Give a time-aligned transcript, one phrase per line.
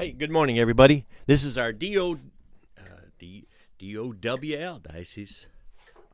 [0.00, 1.04] Hey, good morning, everybody.
[1.26, 2.18] This is our DO,
[2.78, 2.82] uh,
[3.18, 3.46] D,
[3.78, 5.46] DOWL, Diocese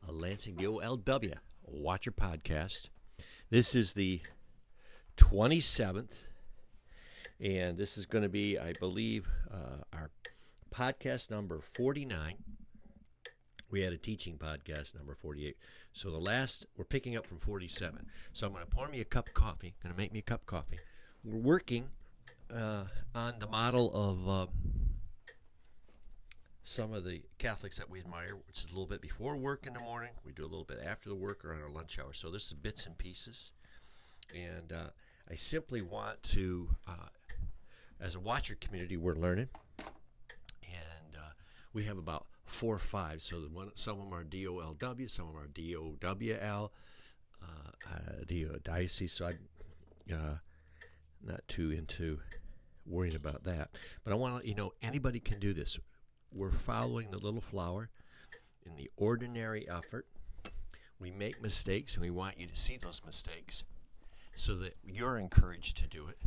[0.05, 2.89] of Lansing DOLW Watcher Podcast.
[3.49, 4.19] This is the
[5.15, 6.27] 27th,
[7.39, 10.11] and this is going to be, I believe, uh, our
[10.69, 12.33] podcast number 49.
[13.71, 15.55] We had a teaching podcast number 48.
[15.93, 18.07] So the last, we're picking up from 47.
[18.33, 20.23] So I'm going to pour me a cup of coffee, going to make me a
[20.23, 20.79] cup of coffee.
[21.23, 21.91] We're working
[22.53, 22.83] uh,
[23.13, 24.47] on the model of uh,
[26.63, 29.73] some of the Catholics that we admire, which is a little bit before work in
[29.73, 30.11] the morning.
[30.25, 32.13] We do a little bit after the work or on our lunch hour.
[32.13, 33.51] So this is bits and pieces.
[34.35, 34.89] And uh,
[35.29, 37.07] I simply want to, uh,
[38.01, 39.49] as a watcher community, we're learning.
[39.79, 41.31] And uh,
[41.73, 43.21] we have about four or five.
[43.21, 46.71] So the one, some of them are DOLW, some of them are DOWL,
[47.41, 47.47] uh,
[47.89, 49.13] uh, diocese.
[49.13, 49.33] So I
[51.23, 52.19] not too into
[52.85, 53.69] worrying about that.
[54.03, 55.79] But I want to let you know anybody can do this.
[56.31, 57.89] We're following the little flower
[58.65, 60.07] in the ordinary effort.
[60.99, 63.63] We make mistakes and we want you to see those mistakes
[64.35, 66.17] so that you're encouraged to do it.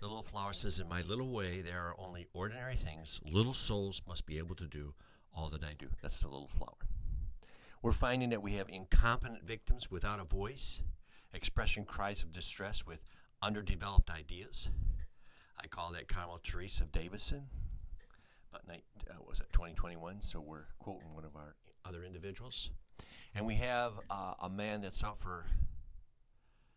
[0.00, 4.00] The little flower says, In my little way, there are only ordinary things little souls
[4.08, 4.94] must be able to do
[5.34, 5.88] all that I do.
[6.02, 6.88] That's the little flower.
[7.82, 10.82] We're finding that we have incompetent victims without a voice,
[11.32, 13.00] expressing cries of distress with
[13.42, 14.70] underdeveloped ideas.
[15.62, 17.46] I call that Carmel Teresa Davison.
[18.52, 20.22] But night uh, was it 2021?
[20.22, 22.70] So we're quoting one of our other individuals,
[23.34, 25.46] and we have uh, a man that's out for.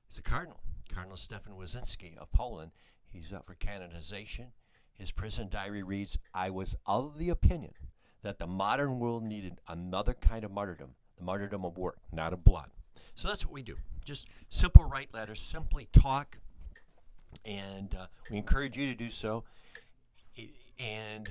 [0.08, 0.60] He's a cardinal,
[0.94, 2.72] Cardinal Stefan Wyszyński of Poland.
[3.10, 4.52] He's up for canonization.
[4.94, 7.74] His prison diary reads, "I was of the opinion
[8.22, 12.44] that the modern world needed another kind of martyrdom, the martyrdom of work, not of
[12.44, 12.70] blood."
[13.16, 13.78] So that's what we do.
[14.06, 16.38] Just simple write letters, simply talk
[17.46, 19.44] and uh, we encourage you to do so.
[20.80, 21.30] And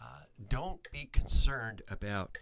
[0.00, 2.38] uh, don't be concerned about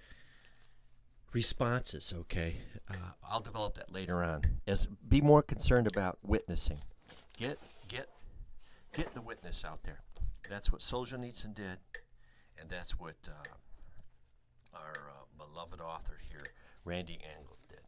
[1.32, 2.14] responses.
[2.20, 2.56] Okay,
[2.90, 4.42] uh, I'll develop that later on.
[4.66, 6.78] As be more concerned about witnessing.
[7.36, 7.58] Get
[7.89, 8.08] get
[8.92, 10.00] get the witness out there.
[10.48, 11.78] That's what Solzhenitsyn did,
[12.58, 16.42] and that's what uh, our uh, beloved author here,
[16.84, 17.78] Randy Engels, did.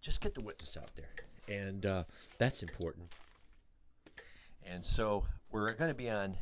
[0.00, 1.10] Just get the witness out there,
[1.48, 2.04] and uh,
[2.38, 3.14] that's important.
[4.70, 6.36] And so we're going to be on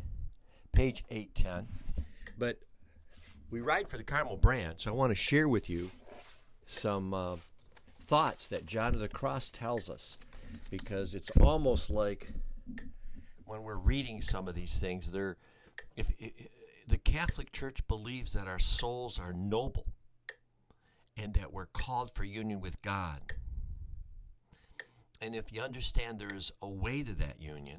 [0.73, 1.67] page 810.
[2.39, 2.59] But
[3.51, 5.91] we write for the Carmel brand, so I want to share with you
[6.67, 7.37] some uh,
[8.07, 10.19] thoughts that John of the Cross tells us
[10.71, 12.29] because it's almost like
[13.45, 15.37] when we're reading some of these things, they're,
[15.97, 16.33] if, if
[16.87, 19.87] the Catholic Church believes that our souls are noble
[21.17, 23.21] and that we're called for union with God.
[25.21, 27.79] And if you understand there's a way to that union,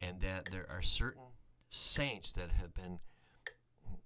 [0.00, 1.32] and that there are certain
[1.70, 3.00] saints that have been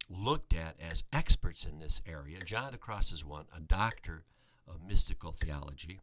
[0.08, 2.38] looked at as experts in this area.
[2.44, 4.24] John of the Cross is one, a doctor
[4.66, 6.00] of mystical theology,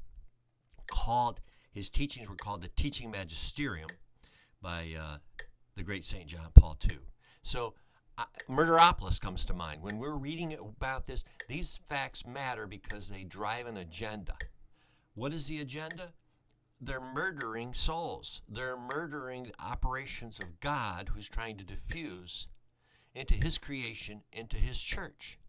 [0.90, 3.90] called his teachings were called the Teaching Magisterium
[4.62, 5.18] by uh,
[5.76, 6.98] the great Saint John Paul II.
[7.44, 7.76] So
[8.18, 9.84] uh, Murderopolis comes to mind.
[9.84, 14.34] When we're reading about this, these facts matter because they drive an agenda.
[15.14, 16.14] What is the agenda?
[16.80, 18.42] They're murdering souls.
[18.48, 22.48] They're murdering the operations of God who's trying to diffuse
[23.16, 25.40] into his creation, into his church.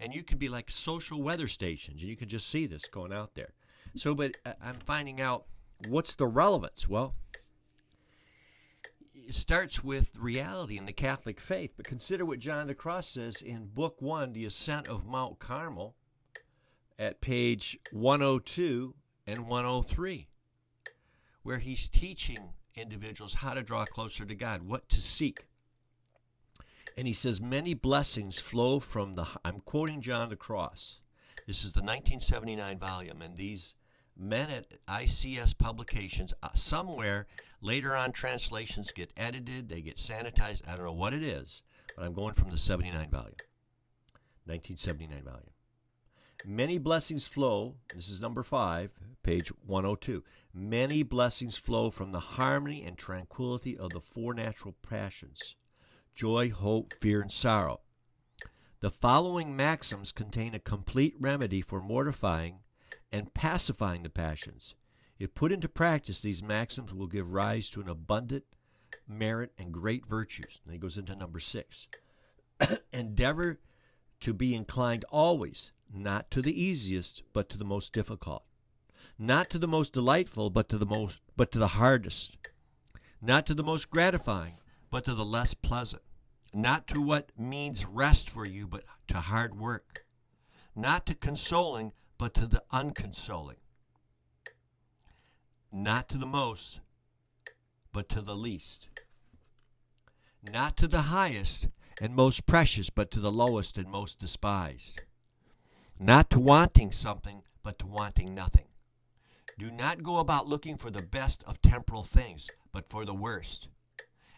[0.00, 3.12] And you can be like social weather stations, and you can just see this going
[3.12, 3.52] out there.
[3.94, 5.44] So, but uh, I'm finding out
[5.88, 6.88] what's the relevance?
[6.88, 7.14] Well,
[9.14, 11.72] it starts with reality in the Catholic faith.
[11.76, 15.94] But consider what John the Cross says in Book One, The Ascent of Mount Carmel,
[16.98, 18.94] at page 102
[19.28, 20.26] and 103,
[21.42, 25.44] where he's teaching individuals how to draw closer to God, what to seek.
[26.96, 29.26] And he says, Many blessings flow from the.
[29.44, 31.00] I'm quoting John the Cross.
[31.46, 33.74] This is the 1979 volume, and these
[34.16, 37.26] men at ICS Publications, uh, somewhere
[37.60, 40.66] later on, translations get edited, they get sanitized.
[40.66, 41.62] I don't know what it is,
[41.96, 43.36] but I'm going from the 79 volume,
[44.46, 45.50] 1979 volume.
[46.46, 47.74] Many blessings flow.
[47.94, 48.90] This is number five,
[49.22, 50.22] page 102.
[50.54, 55.56] Many blessings flow from the harmony and tranquility of the four natural passions
[56.14, 57.80] joy, hope, fear, and sorrow.
[58.80, 62.60] The following maxims contain a complete remedy for mortifying
[63.12, 64.74] and pacifying the passions.
[65.18, 68.44] If put into practice, these maxims will give rise to an abundant
[69.06, 70.60] merit and great virtues.
[70.64, 71.88] And he goes into number six.
[72.92, 73.60] Endeavor
[74.20, 78.42] to be inclined always not to the easiest, but to the most difficult.
[79.18, 82.36] Not to the most delightful, but to the most but to the hardest.
[83.20, 84.54] Not to the most gratifying,
[84.90, 86.02] but to the less pleasant.
[86.54, 90.04] Not to what means rest for you, but to hard work.
[90.74, 93.56] Not to consoling, but to the unconsoling.
[95.72, 96.80] Not to the most,
[97.92, 98.88] but to the least.
[100.52, 101.68] Not to the highest
[102.00, 105.02] and most precious, but to the lowest and most despised.
[106.00, 108.66] Not to wanting something, but to wanting nothing.
[109.58, 113.68] Do not go about looking for the best of temporal things, but for the worst.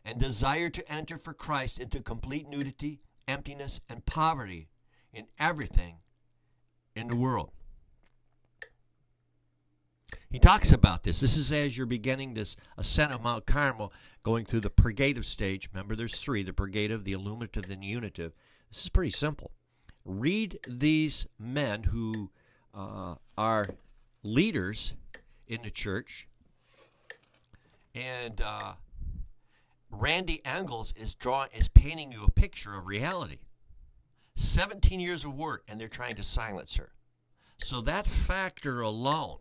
[0.03, 4.71] And desire to enter for Christ into complete nudity, emptiness, and poverty
[5.13, 5.97] in everything
[6.97, 7.51] in the world.
[10.31, 11.21] He talks about this.
[11.21, 13.93] This is as you're beginning this ascent of Mount Carmel,
[14.23, 15.69] going through the purgative stage.
[15.73, 18.33] Remember, there's three the purgative, the illuminative, and the unitive.
[18.71, 19.51] This is pretty simple.
[20.05, 22.31] Read these men who
[22.75, 23.67] uh, are
[24.23, 24.95] leaders
[25.47, 26.29] in the church.
[27.95, 28.75] And uh,
[29.91, 33.39] Randy Engels is drawing is painting you a picture of reality.
[34.37, 36.93] 17 years of work, and they're trying to silence her.
[37.59, 39.39] So that factor alone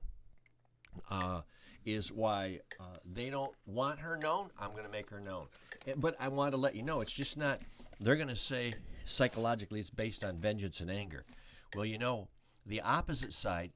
[1.09, 1.41] uh,
[1.85, 4.49] is why uh, they don't want her known.
[4.59, 5.45] I'm going to make her known.
[5.95, 7.61] But I want to let you know it's just not,
[7.99, 8.73] they're going to say
[9.09, 11.25] psychologically it's based on vengeance and anger.
[11.75, 12.29] Well, you know,
[12.65, 13.71] the opposite side,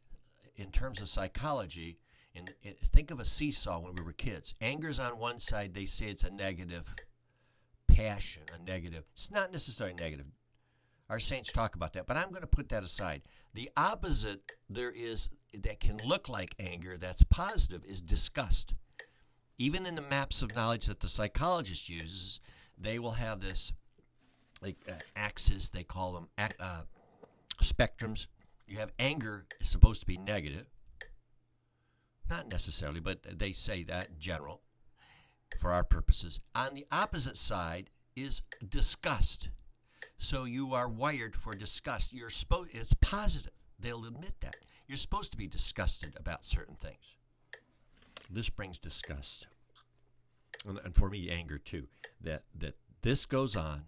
[0.56, 1.98] in terms of psychology,
[2.36, 2.52] and
[2.84, 4.56] think of a seesaw when we were kids.
[4.62, 6.96] Anger's on one side, they say it's a negative
[7.88, 9.04] passion, a negative.
[9.14, 10.26] It's not necessarily negative.
[11.10, 13.22] Our saints talk about that, but I'm going to put that aside.
[13.54, 18.74] The opposite there is that can look like anger that's positive is disgust.
[19.60, 22.42] Even in the maps of knowledge that the psychologist uses,
[22.76, 23.72] they will have this
[24.64, 26.82] like uh, axis, they call them uh,
[27.62, 28.28] spectrums.
[28.66, 30.66] You have anger is supposed to be negative.
[32.30, 34.62] Not necessarily, but they say that in general
[35.60, 36.40] for our purposes.
[36.56, 39.50] On the opposite side is disgust.
[40.18, 42.14] So you are wired for disgust.
[42.14, 43.52] You're supposed it's positive.
[43.80, 44.56] They'll admit that.
[44.88, 47.18] You're supposed to be disgusted about certain things.
[48.32, 49.48] This brings disgust.
[50.66, 51.88] And, and for me anger too.
[52.22, 53.84] That that this goes on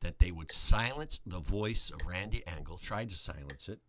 [0.00, 3.80] that they would silence the voice of Randy Engel, tried to silence it.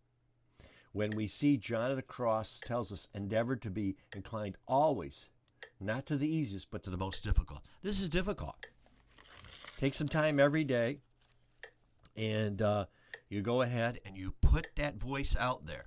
[0.92, 5.28] When we see John of the Cross tells us, endeavor to be inclined always,
[5.80, 7.60] not to the easiest, but to the most difficult.
[7.82, 8.66] This is difficult.
[9.78, 10.98] Take some time every day,
[12.16, 12.86] and uh,
[13.28, 15.86] you go ahead and you put that voice out there.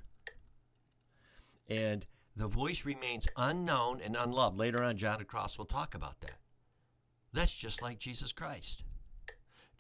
[1.67, 2.05] And
[2.35, 4.57] the voice remains unknown and unloved.
[4.57, 6.39] Later on, John of the Cross will talk about that.
[7.33, 8.83] That's just like Jesus Christ.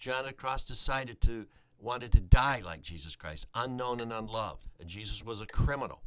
[0.03, 1.47] John the Cross decided to
[1.79, 4.67] wanted to die like Jesus Christ, unknown and unloved.
[4.77, 6.01] And Jesus was a criminal.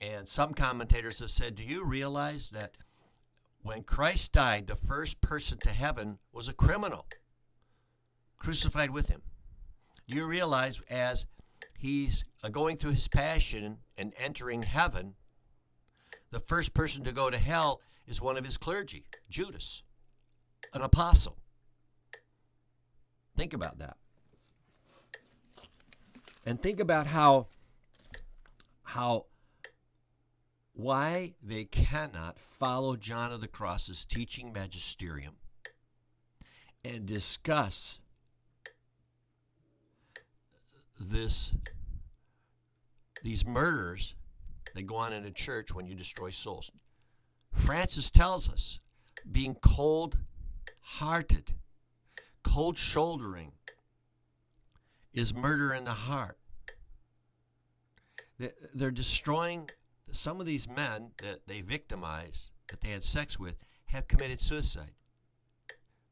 [0.00, 2.78] And some commentators have said, Do you realize that
[3.62, 7.04] when Christ died, the first person to heaven was a criminal
[8.38, 9.20] crucified with him?
[10.08, 11.26] Do you realize as
[11.76, 15.16] he's uh, going through his passion and entering heaven,
[16.30, 19.82] the first person to go to hell is one of his clergy, Judas,
[20.72, 21.36] an apostle.
[23.36, 23.96] Think about that.
[26.46, 27.48] And think about how
[28.82, 29.26] how
[30.74, 35.34] why they cannot follow John of the Cross's teaching magisterium
[36.84, 38.00] and discuss
[41.00, 41.54] this
[43.22, 44.14] these murders
[44.74, 46.70] that go on in a church when you destroy souls.
[47.52, 48.80] Francis tells us
[49.30, 50.18] being cold
[50.80, 51.54] hearted
[52.44, 53.52] cold shouldering
[55.12, 55.42] is mm-hmm.
[55.42, 56.38] murder in the heart.
[58.74, 59.70] They're destroying
[60.10, 64.92] some of these men that they victimized, that they had sex with, have committed suicide.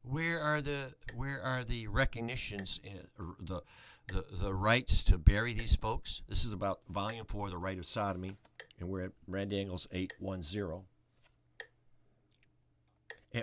[0.01, 2.89] Where are the where are the recognitions, eh,
[3.39, 3.61] the
[4.07, 6.23] the the rights to bury these folks?
[6.27, 8.35] This is about volume four, the Rite of Sodomy,
[8.79, 10.85] and we're at Randy Engels eight one zero.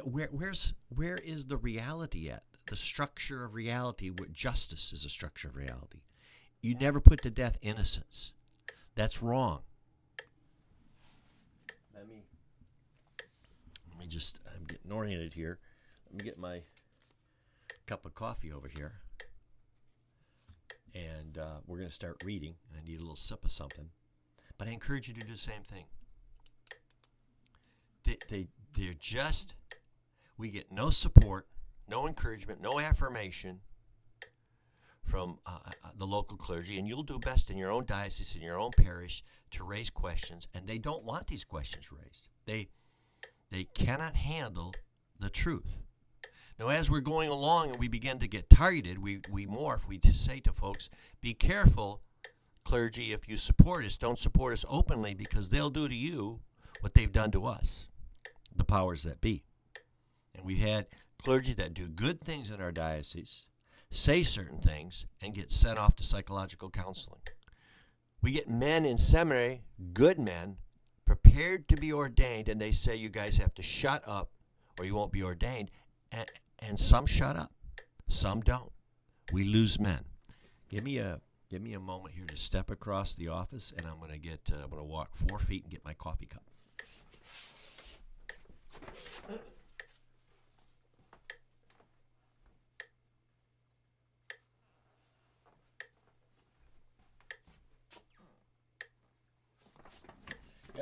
[0.04, 2.42] Where where's where is the reality at?
[2.70, 5.98] The structure of reality where justice is a structure of reality.
[6.62, 8.32] You never put to death innocence.
[8.94, 9.62] That's wrong.
[11.92, 12.22] Let me
[13.88, 15.58] let me just I'm getting oriented here.
[16.06, 16.62] Let me get my
[17.86, 19.00] cup of coffee over here.
[20.94, 22.54] And uh, we're going to start reading.
[22.76, 23.86] I need a little sip of something.
[24.58, 25.84] But I encourage you to do the same thing.
[28.04, 29.54] They, they, they're just,
[30.38, 31.46] we get no support
[31.90, 33.60] no encouragement, no affirmation
[35.02, 38.42] from uh, uh, the local clergy, and you'll do best in your own diocese, in
[38.42, 40.46] your own parish, to raise questions.
[40.54, 42.28] And they don't want these questions raised.
[42.46, 42.68] They
[43.50, 44.72] they cannot handle
[45.18, 45.82] the truth.
[46.58, 49.88] Now, as we're going along and we begin to get targeted, we, we morph.
[49.88, 52.02] We just say to folks, be careful,
[52.64, 56.40] clergy, if you support us, don't support us openly because they'll do to you
[56.80, 57.88] what they've done to us,
[58.54, 59.42] the powers that be.
[60.34, 60.86] And we had
[61.20, 63.46] clergy that do good things in our diocese,
[63.90, 67.20] say certain things, and get sent off to psychological counseling.
[68.22, 69.62] We get men in seminary,
[69.92, 70.56] good men,
[71.06, 74.30] prepared to be ordained, and they say, You guys have to shut up
[74.78, 75.70] or you won't be ordained.
[76.12, 77.52] And, and some shut up,
[78.08, 78.72] some don't.
[79.32, 80.04] We lose men.
[80.68, 83.98] Give me a give me a moment here to step across the office, and I'm
[83.98, 86.49] going to get uh, I'm going to walk four feet and get my coffee cup.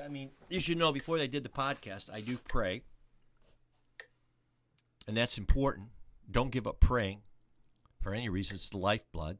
[0.04, 2.82] I mean, you should know before they did the podcast, I do pray
[5.08, 5.88] and that's important.
[6.30, 7.22] Don't give up praying
[8.02, 8.56] for any reason.
[8.56, 9.38] It's the lifeblood.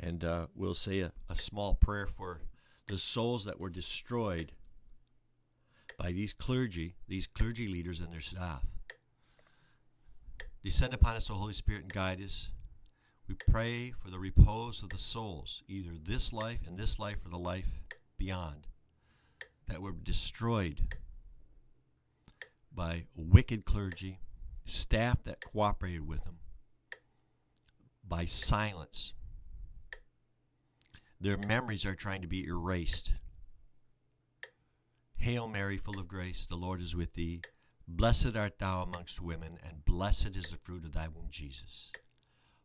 [0.00, 2.40] And uh, we'll say a, a small prayer for
[2.88, 4.52] the souls that were destroyed
[5.98, 8.64] by these clergy, these clergy leaders and their staff.
[10.64, 12.48] Descend upon us, O Holy Spirit, and guide us.
[13.28, 17.28] We pray for the repose of the souls, either this life and this life or
[17.28, 17.68] the life
[18.18, 18.66] beyond,
[19.66, 20.80] that were destroyed
[22.74, 24.20] by wicked clergy,
[24.64, 26.38] staff that cooperated with them
[28.06, 29.12] by silence.
[31.20, 33.14] Their memories are trying to be erased.
[35.16, 37.40] Hail Mary, full of grace, the Lord is with thee.
[37.88, 41.90] Blessed art thou amongst women, and blessed is the fruit of thy womb, Jesus.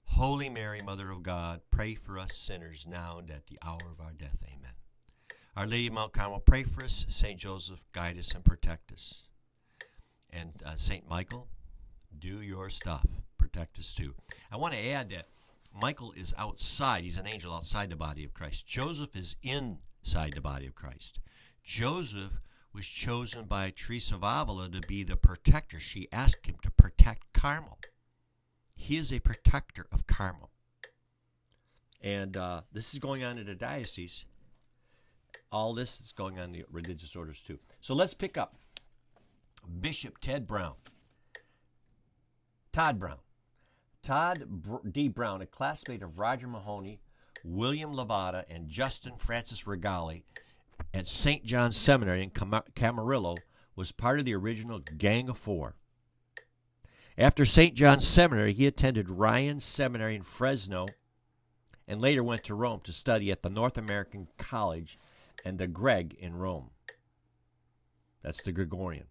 [0.06, 4.02] Holy Mary, Mother of God, pray for us sinners now and at the hour of
[4.02, 4.38] our death.
[4.44, 4.74] Amen.
[5.56, 7.06] Our Lady of Mount Carmel, pray for us.
[7.10, 9.24] Saint Joseph, guide us and protect us.
[10.30, 11.50] And uh, Saint Michael,
[12.18, 13.06] do your stuff.
[13.38, 14.16] Protect us too.
[14.50, 15.28] I want to add that
[15.74, 17.04] Michael is outside.
[17.04, 18.66] He's an angel outside the body of Christ.
[18.66, 21.20] Joseph is inside the body of Christ.
[21.62, 22.40] Joseph
[22.74, 25.82] was chosen by Teresa of Avila to be the protector.
[25.82, 27.78] She asked him to protect Carmel.
[28.74, 30.50] He is a protector of Carmel.
[32.00, 34.26] And uh, this is going on in the diocese.
[35.52, 37.60] All this is going on in the religious orders too.
[37.82, 38.56] So let's pick up
[39.80, 40.76] Bishop Ted Brown.
[42.72, 43.18] Tod Brown.
[44.02, 45.08] Tod D.
[45.10, 47.02] Brown, a classmate of Roger Mahony,
[47.44, 50.24] William Levada, and Justin Francis Rigali
[50.94, 51.46] at St.
[51.46, 53.38] John's Seminary in Camarillo,
[53.76, 55.76] was part of the original Gang of Four.
[57.18, 57.76] After St.
[57.76, 60.88] John's Seminary, he attended Ryan Seminary in Fresno
[61.88, 64.98] and later went to Rome to study at the North American College
[65.46, 66.72] and the Greg in Rome.
[68.22, 69.06] That's the Gregorian.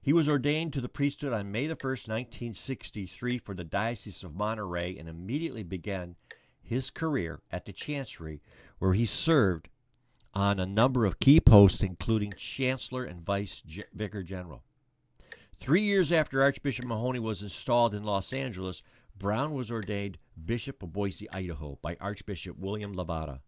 [0.00, 4.96] He was ordained to the priesthood on May 1, 1963, for the Diocese of Monterey
[4.98, 6.16] and immediately began
[6.60, 8.40] his career at the Chancery,
[8.78, 9.68] where he served
[10.34, 13.62] on a number of key posts, including Chancellor and Vice
[13.92, 14.64] Vicar General.
[15.60, 18.82] Three years after Archbishop Mahony was installed in Los Angeles,
[19.16, 23.40] Brown was ordained Bishop of Boise, Idaho, by Archbishop William Levada.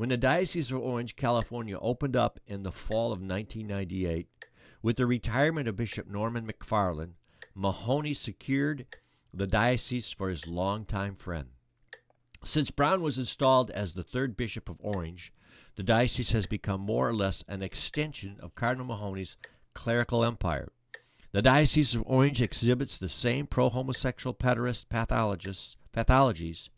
[0.00, 4.28] When the Diocese of Orange, California opened up in the fall of 1998,
[4.80, 7.16] with the retirement of Bishop Norman McFarland,
[7.54, 8.86] Mahony secured
[9.30, 11.48] the diocese for his longtime friend.
[12.42, 15.34] Since Brown was installed as the third Bishop of Orange,
[15.76, 19.36] the diocese has become more or less an extension of Cardinal Mahony's
[19.74, 20.72] clerical empire.
[21.32, 24.86] The Diocese of Orange exhibits the same pro homosexual pederast
[25.92, 26.70] pathologies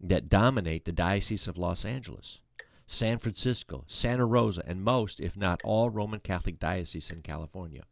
[0.00, 2.40] that dominate the Diocese of Los Angeles.
[2.86, 7.84] San Francisco, Santa Rosa, and most, if not all, Roman Catholic dioceses in California.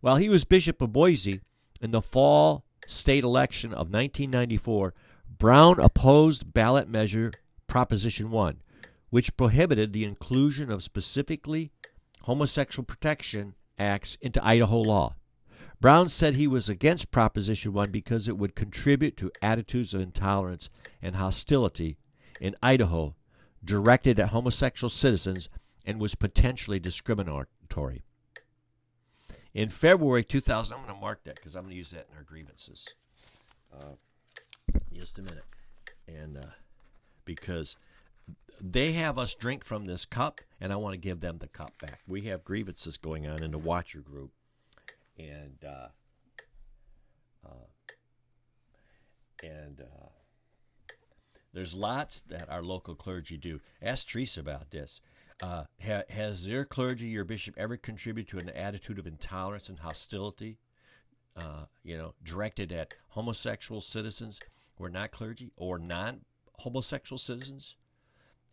[0.00, 1.40] While he was Bishop of Boise
[1.80, 4.94] in the fall state election of 1994,
[5.38, 7.32] Brown opposed ballot measure
[7.66, 8.62] Proposition 1,
[9.10, 11.72] which prohibited the inclusion of specifically
[12.22, 15.14] homosexual protection acts into Idaho law.
[15.80, 20.70] Brown said he was against Proposition 1 because it would contribute to attitudes of intolerance
[21.02, 21.98] and hostility
[22.40, 23.14] in Idaho
[23.66, 25.48] directed at homosexual citizens
[25.84, 28.02] and was potentially discriminatory.
[29.54, 32.16] In February 2000, I'm going to mark that because I'm going to use that in
[32.16, 32.94] our grievances.
[33.72, 33.94] Uh,
[34.92, 35.44] just a minute.
[36.06, 36.52] And uh,
[37.24, 37.76] because
[38.60, 41.72] they have us drink from this cup, and I want to give them the cup
[41.80, 42.00] back.
[42.06, 44.32] We have grievances going on in the Watcher group.
[45.18, 45.88] And, uh,
[47.46, 47.66] uh
[49.42, 50.08] and, uh,
[51.56, 53.60] there's lots that our local clergy do.
[53.80, 55.00] Ask Teresa about this.
[55.42, 59.78] Uh, ha, has your clergy, your bishop, ever contributed to an attitude of intolerance and
[59.78, 60.58] hostility
[61.34, 64.38] uh, you know, directed at homosexual citizens
[64.76, 66.20] who are not clergy or non
[66.60, 67.76] homosexual citizens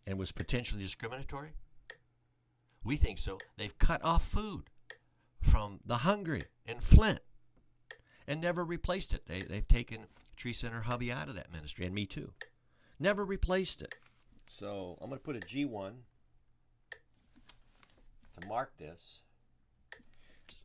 [0.06, 1.52] and was potentially discriminatory?
[2.84, 3.38] We think so.
[3.56, 4.70] They've cut off food
[5.40, 7.20] from the hungry in Flint
[8.26, 9.26] and never replaced it.
[9.26, 10.06] They, they've taken
[10.36, 12.32] Teresa and her hubby out of that ministry, and me too.
[12.98, 13.94] Never replaced it.
[14.46, 15.92] So I'm going to put a G1
[18.40, 19.20] to mark this.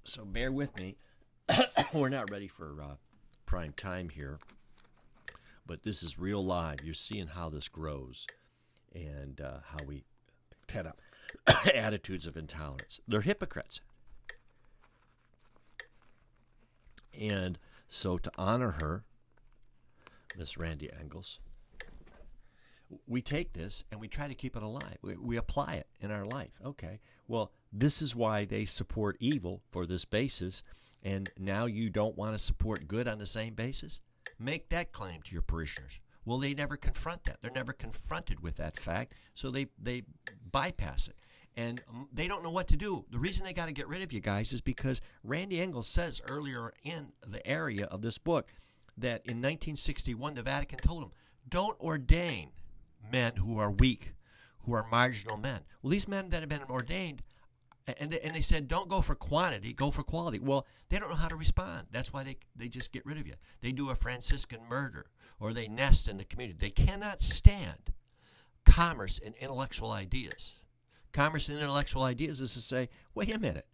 [0.03, 0.97] So bear with me.
[1.93, 2.95] We're not ready for uh,
[3.45, 4.39] prime time here,
[5.65, 6.77] but this is real live.
[6.83, 8.27] You're seeing how this grows
[8.93, 10.03] and uh, how we
[10.67, 11.01] pet up
[11.73, 12.99] attitudes of intolerance.
[13.07, 13.81] They're hypocrites.
[17.19, 17.57] And
[17.87, 19.03] so to honor her,
[20.37, 21.39] Miss Randy Engels,
[23.07, 24.97] we take this and we try to keep it alive.
[25.01, 26.59] We, we, apply it in our life.
[26.65, 30.63] Okay, well, this is why they support evil for this basis,
[31.03, 34.01] and now you don't want to support good on the same basis?
[34.39, 35.99] Make that claim to your parishioners.
[36.25, 37.41] Well, they never confront that.
[37.41, 40.03] They're never confronted with that fact, so they, they
[40.51, 41.15] bypass it.
[41.55, 43.05] And um, they don't know what to do.
[43.09, 46.21] The reason they got to get rid of you guys is because Randy Engels says
[46.29, 48.47] earlier in the area of this book
[48.97, 51.11] that in 1961 the Vatican told him,
[51.47, 52.51] don't ordain
[53.11, 54.13] men who are weak,
[54.65, 55.61] who are marginal men.
[55.81, 57.23] Well, these men that have been ordained,
[57.99, 60.39] and they, and they said, don't go for quantity, go for quality.
[60.39, 61.87] Well, they don't know how to respond.
[61.91, 63.33] That's why they, they just get rid of you.
[63.61, 65.07] They do a Franciscan murder
[65.39, 66.57] or they nest in the community.
[66.59, 67.93] They cannot stand
[68.65, 70.59] commerce and intellectual ideas.
[71.13, 73.65] Commerce and intellectual ideas is to say, wait a minute,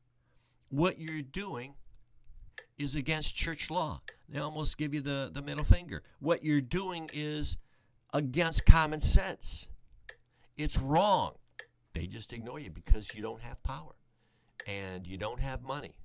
[0.69, 1.73] what you're doing
[2.77, 4.01] is against church law.
[4.29, 6.03] They almost give you the, the middle finger.
[6.19, 7.57] What you're doing is
[8.15, 9.67] against common sense.
[10.57, 11.33] It's wrong.
[11.93, 13.93] They just ignore you because you don't have power
[14.65, 15.95] and you don't have money.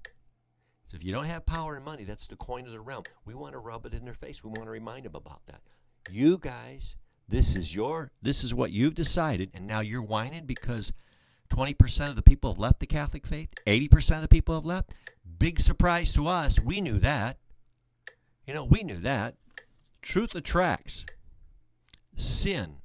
[0.87, 3.05] So if you don't have power and money, that's the coin of the realm.
[3.25, 4.43] We want to rub it in their face.
[4.43, 5.61] We want to remind them about that.
[6.11, 6.96] You guys,
[7.29, 10.92] this is your this is what you've decided and now you're whining because
[11.49, 14.94] 20% of the people have left the Catholic faith, 80% of the people have left.
[15.38, 16.59] Big surprise to us.
[16.59, 17.38] We knew that.
[18.46, 19.37] You know, we knew that.
[20.03, 21.05] Truth attracts
[22.20, 22.76] sin,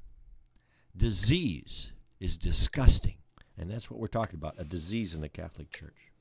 [0.95, 3.17] disease is disgusting.
[3.57, 6.11] And that's what we're talking about a disease in the Catholic Church.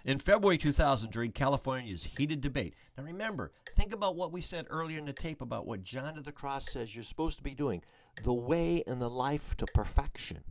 [0.05, 4.97] in February 2000, during California's heated debate, now remember, think about what we said earlier
[4.97, 7.81] in the tape about what John of the Cross says you're supposed to be doing
[8.23, 10.43] the way and the life to perfection.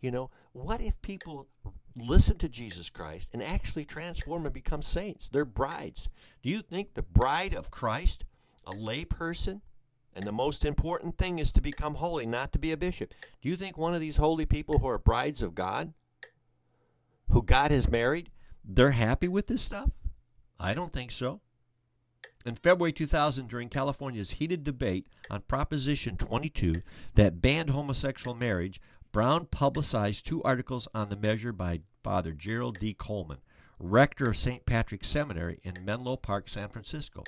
[0.00, 1.48] You know, what if people
[1.96, 5.28] listen to Jesus Christ and actually transform and become saints?
[5.28, 6.08] They're brides.
[6.42, 8.24] Do you think the bride of Christ,
[8.66, 9.60] a lay person,
[10.14, 13.14] and the most important thing is to become holy, not to be a bishop.
[13.40, 15.92] Do you think one of these holy people who are brides of God,
[17.30, 18.30] who God has married,
[18.64, 19.90] they're happy with this stuff?
[20.58, 21.40] I don't think so.
[22.44, 26.74] In February 2000, during California's heated debate on Proposition 22
[27.14, 28.80] that banned homosexual marriage,
[29.12, 32.94] Brown publicized two articles on the measure by Father Gerald D.
[32.94, 33.38] Coleman,
[33.78, 34.64] rector of St.
[34.64, 37.24] Patrick's Seminary in Menlo Park, San Francisco.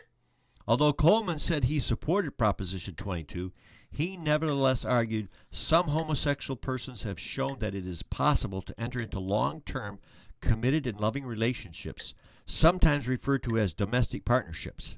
[0.67, 3.53] Although Coleman said he supported Proposition 22,
[3.91, 9.19] he nevertheless argued some homosexual persons have shown that it is possible to enter into
[9.19, 9.99] long term,
[10.41, 12.15] committed, and loving relationships,
[12.47, 14.97] sometimes referred to as domestic partnerships.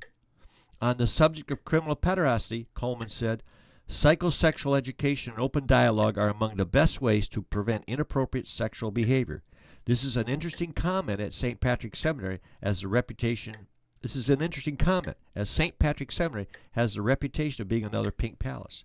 [0.80, 3.42] On the subject of criminal pederasty, Coleman said,
[3.88, 9.42] psychosexual education and open dialogue are among the best ways to prevent inappropriate sexual behavior.
[9.86, 11.60] This is an interesting comment at St.
[11.60, 13.54] Patrick's Seminary as the reputation
[14.04, 15.78] this is an interesting comment, as St.
[15.78, 18.84] Patrick's Seminary has the reputation of being another pink palace.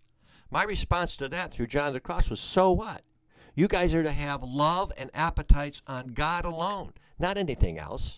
[0.50, 3.02] My response to that through John the Cross was so what?
[3.54, 8.18] You guys are to have love and appetites on God alone, not anything else.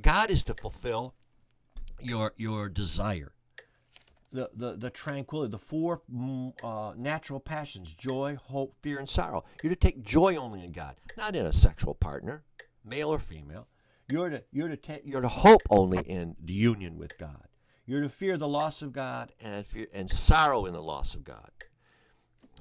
[0.00, 1.16] God is to fulfill
[2.00, 3.32] your your desire.
[4.30, 9.44] The, the, the tranquility, the four mm, uh, natural passions joy, hope, fear, and sorrow.
[9.60, 12.44] You're to take joy only in God, not in a sexual partner,
[12.84, 13.66] male or female.
[14.10, 17.48] You're to you're to you're to hope only in the union with God.
[17.86, 21.24] You're to fear the loss of God and fear, and sorrow in the loss of
[21.24, 21.50] God.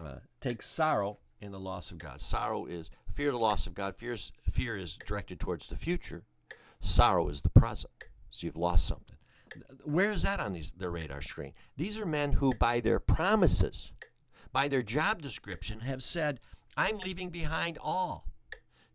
[0.04, 2.22] Uh, take sorrow in the loss of God.
[2.22, 3.96] Sorrow is fear the loss of God.
[3.96, 6.24] Fears, fear is directed towards the future.
[6.80, 7.94] Sorrow is the present.
[8.30, 9.16] So you've lost something.
[9.84, 11.54] Where is that on these, the radar screen?
[11.78, 13.94] These are men who, by their promises,
[14.52, 16.42] by their job description, have said,
[16.76, 18.26] I'm leaving behind all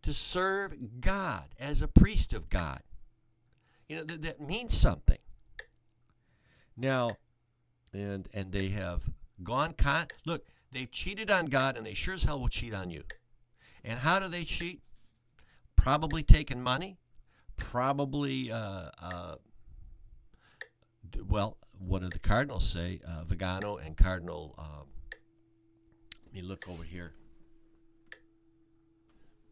[0.01, 2.81] to serve God as a priest of God.
[3.87, 5.17] You know, that, that means something.
[6.77, 7.11] Now,
[7.93, 9.09] and and they have
[9.43, 12.89] gone con look, they've cheated on God and they sure as hell will cheat on
[12.89, 13.03] you.
[13.83, 14.81] And how do they cheat?
[15.75, 16.97] Probably taking money,
[17.57, 19.35] probably, uh, uh,
[21.27, 23.01] well, what did the Cardinals say?
[23.07, 24.53] Uh, Vigano and Cardinal.
[24.59, 24.87] Um,
[26.25, 27.13] let me look over here.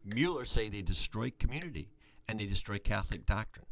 [0.04, 1.90] Mueller say they destroy community
[2.28, 3.66] and they destroy Catholic doctrine.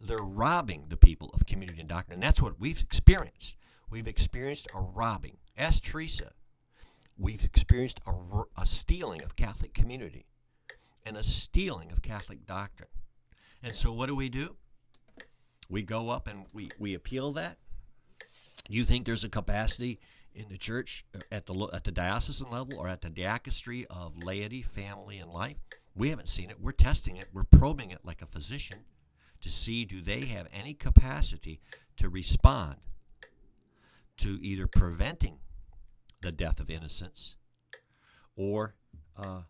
[0.00, 2.14] They're robbing the people of community and doctrine.
[2.14, 3.56] And that's what we've experienced.
[3.88, 5.38] We've experienced a robbing.
[5.56, 6.32] Ask Teresa.
[7.18, 8.12] We've experienced a,
[8.60, 10.26] a stealing of Catholic community
[11.04, 12.90] and a stealing of Catholic doctrine.
[13.62, 14.56] And so what do we do?
[15.70, 17.56] We go up and we, we appeal that.
[18.68, 20.00] You think there's a capacity
[20.36, 24.22] in the church uh, at the at the diocesan level or at the dicastery of
[24.22, 25.58] laity, family, and life?
[25.94, 26.60] We haven't seen it.
[26.60, 27.26] We're testing it.
[27.32, 28.80] We're probing it like a physician
[29.40, 31.60] to see do they have any capacity
[31.96, 32.76] to respond
[34.18, 35.38] to either preventing
[36.20, 37.36] the death of innocence
[38.34, 38.74] or
[39.16, 39.42] uh,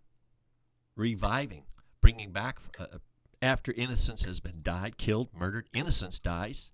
[0.97, 1.65] reviving,
[2.01, 2.99] bringing back uh,
[3.43, 5.69] after innocence has been died, killed, murdered.
[5.75, 6.73] Innocence dies.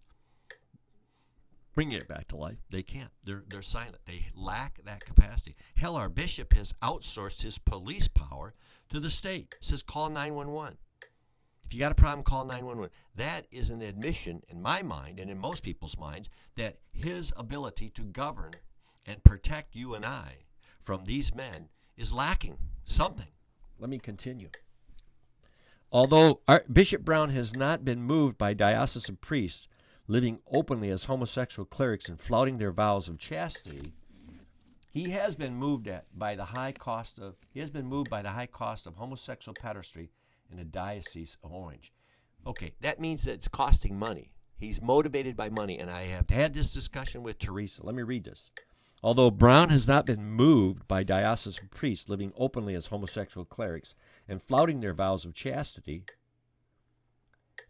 [1.74, 3.10] Bringing it back to life, they can't.
[3.24, 3.98] They're they're silent.
[4.04, 5.56] They lack that capacity.
[5.76, 8.52] Hell, our bishop has outsourced his police power
[8.90, 9.56] to the state.
[9.58, 10.76] It says call nine one one.
[11.64, 12.90] If you got a problem, call 911.
[13.16, 17.88] That is an admission in my mind and in most people's minds that his ability
[17.94, 18.50] to govern
[19.06, 20.44] and protect you and I
[20.82, 23.28] from these men is lacking something.
[23.78, 24.50] Let me continue.
[25.90, 29.66] Although Bishop Brown has not been moved by diocesan priests
[30.12, 33.94] living openly as homosexual clerics and flouting their vows of chastity,
[34.90, 38.20] he has been moved at by the high cost of he has been moved by
[38.20, 40.10] the high cost of homosexual pederasty
[40.50, 41.94] in the Diocese of Orange.
[42.46, 44.32] Okay, that means that it's costing money.
[44.58, 47.84] He's motivated by money, and I have had this discussion with Teresa.
[47.84, 48.50] Let me read this.
[49.02, 53.94] Although Brown has not been moved by diocesan priests living openly as homosexual clerics
[54.28, 56.04] and flouting their vows of chastity,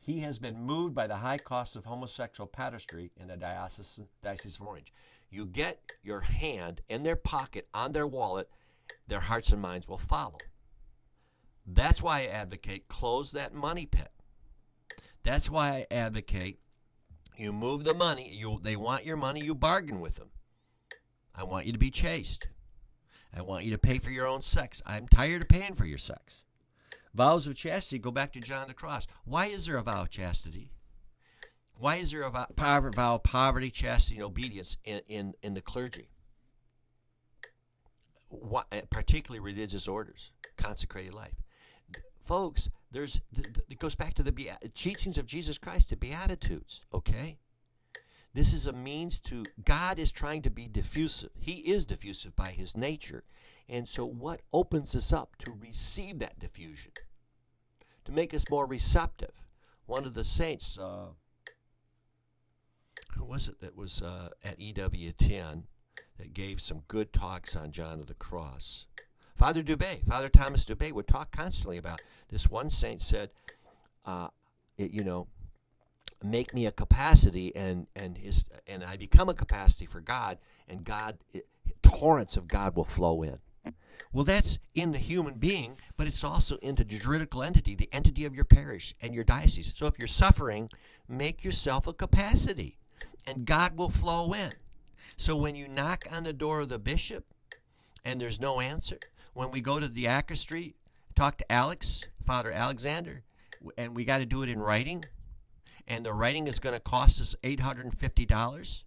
[0.02, 4.58] he has been moved by the high cost of homosexual pederasty in the diocese, diocese
[4.58, 4.92] of Orange.
[5.30, 8.50] You get your hand in their pocket, on their wallet,
[9.06, 10.38] their hearts and minds will follow.
[11.64, 14.10] That's why I advocate close that money pit.
[15.22, 16.58] That's why I advocate
[17.36, 18.28] you move the money.
[18.34, 20.30] You, they want your money, you bargain with them.
[21.32, 22.48] I want you to be chaste.
[23.34, 24.82] I want you to pay for your own sex.
[24.84, 26.42] I'm tired of paying for your sex.
[27.14, 29.06] Vows of chastity go back to John the Cross.
[29.24, 30.72] Why is there a vow of chastity?
[31.74, 35.60] Why is there a vow, vow of poverty, chastity, and obedience in, in, in the
[35.60, 36.08] clergy?
[38.28, 41.42] What, uh, particularly religious orders, consecrated life
[42.24, 43.20] folks, there's
[43.68, 44.32] it goes back to the
[44.74, 46.84] teachings of Jesus Christ, the Beatitudes.
[46.92, 47.38] Okay,
[48.34, 51.30] this is a means to God is trying to be diffusive.
[51.38, 53.24] He is diffusive by His nature,
[53.68, 56.92] and so what opens us up to receive that diffusion,
[58.04, 59.32] to make us more receptive.
[59.86, 61.08] One of the saints, uh,
[63.16, 65.64] who was it that was uh, at EWTN
[66.18, 68.86] that gave some good talks on John of the Cross?
[69.34, 72.48] Father Dubay, Father Thomas Dubay would talk constantly about this.
[72.50, 73.30] One saint said,
[74.04, 74.28] uh,
[74.76, 75.26] it, you know,
[76.22, 80.84] make me a capacity, and and his and I become a capacity for God, and
[80.84, 81.46] God it,
[81.82, 83.38] torrents of God will flow in.
[84.12, 88.26] Well, that's in the human being, but it's also into the juridical entity, the entity
[88.26, 89.72] of your parish and your diocese.
[89.74, 90.68] So if you're suffering,
[91.08, 92.76] make yourself a capacity,
[93.26, 94.52] and God will flow in.
[95.16, 97.24] So when you knock on the door of the bishop
[98.04, 98.98] and there's no answer,
[99.32, 100.74] when we go to the dicastery,
[101.14, 103.22] talk to Alex, Father Alexander,
[103.78, 105.04] and we got to do it in writing,
[105.88, 108.84] and the writing is going to cost us $850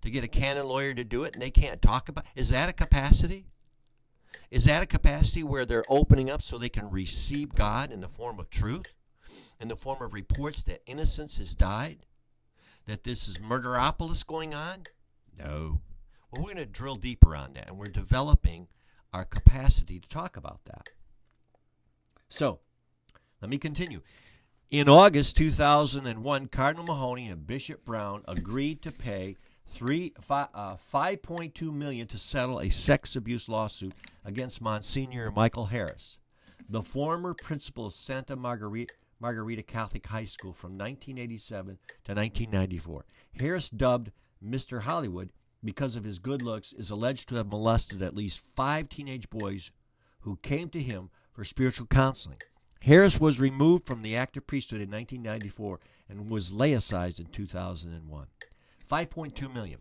[0.00, 2.68] to get a canon lawyer to do it, and they can't talk about Is that
[2.68, 3.51] a capacity?
[4.50, 8.08] Is that a capacity where they're opening up so they can receive God in the
[8.08, 8.86] form of truth,
[9.60, 12.06] in the form of reports that innocence has died,
[12.86, 14.84] that this is murderopolis going on?
[15.38, 15.80] No.
[16.30, 18.68] Well, we're going to drill deeper on that, and we're developing
[19.12, 20.90] our capacity to talk about that.
[22.28, 22.60] So,
[23.40, 24.00] let me continue.
[24.70, 29.36] In August 2001, Cardinal Mahony and Bishop Brown agreed to pay
[29.72, 36.18] three, five, uh, 5.2 million to settle a sex abuse lawsuit against Monsignor Michael Harris,
[36.68, 43.04] the former principal of Santa Margarita, Margarita Catholic High School from 1987 to 1994.
[43.40, 44.12] Harris, dubbed
[44.44, 44.82] Mr.
[44.82, 45.30] Hollywood,
[45.64, 49.70] because of his good looks, is alleged to have molested at least five teenage boys
[50.20, 52.38] who came to him for spiritual counseling.
[52.80, 58.26] Harris was removed from the active priesthood in 1994 and was laicized in 2001.
[58.88, 59.78] 5.2 million.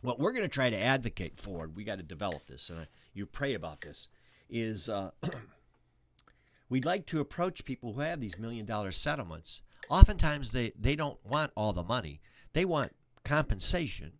[0.00, 3.26] What we're going to try to advocate for, we got to develop this, and you
[3.26, 4.08] pray about this,
[4.50, 5.10] is uh,
[6.68, 9.62] we'd like to approach people who have these million dollar settlements.
[9.88, 12.20] Oftentimes, they, they don't want all the money,
[12.52, 12.92] they want
[13.24, 14.12] compensation.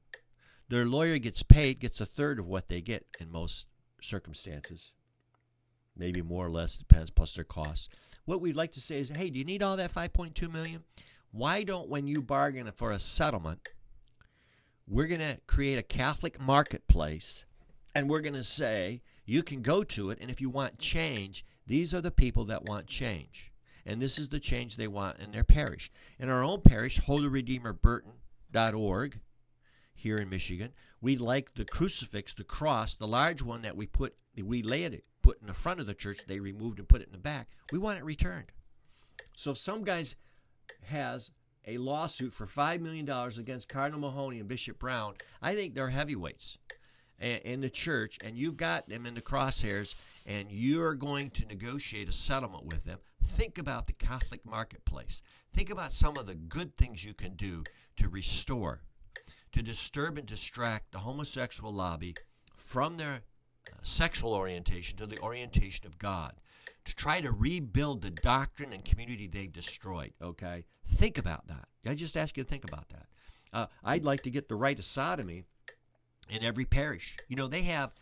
[0.68, 3.68] Their lawyer gets paid, gets a third of what they get in most
[4.00, 4.92] circumstances.
[5.94, 7.88] Maybe more or less, depends, plus their costs.
[8.24, 10.84] What we'd like to say is, hey, do you need all that 5.2 million?
[11.30, 13.68] Why don't, when you bargain for a settlement,
[14.86, 17.44] we're going to create a Catholic marketplace
[17.94, 21.44] and we're going to say you can go to it, and if you want change,
[21.66, 23.52] these are the people that want change.
[23.84, 25.90] And this is the change they want in their parish.
[26.18, 29.20] In our own parish, holyredeemerburton.org,
[29.94, 34.16] here in Michigan, we like the crucifix, the cross, the large one that we put,
[34.36, 37.06] we laid it, put in the front of the church, they removed and put it
[37.06, 37.48] in the back.
[37.70, 38.50] We want it returned.
[39.36, 40.16] So if some guys
[40.86, 41.30] has
[41.66, 46.58] a lawsuit for $5 million against Cardinal Mahony and Bishop Brown, I think they're heavyweights
[47.20, 49.94] in the church, and you've got them in the crosshairs,
[50.26, 52.98] and you're going to negotiate a settlement with them.
[53.24, 55.22] Think about the Catholic marketplace.
[55.52, 57.62] Think about some of the good things you can do
[57.96, 58.80] to restore,
[59.52, 62.16] to disturb and distract the homosexual lobby
[62.56, 63.20] from their
[63.70, 66.34] uh, sexual orientation to the orientation of God
[66.84, 70.12] to try to rebuild the doctrine and community they've destroyed.
[70.20, 71.68] Okay, think about that.
[71.86, 73.06] I just ask you to think about that.
[73.52, 75.44] Uh, I'd like to get the Rite of Sodomy
[76.30, 77.16] in every parish.
[77.28, 77.92] You know, they have.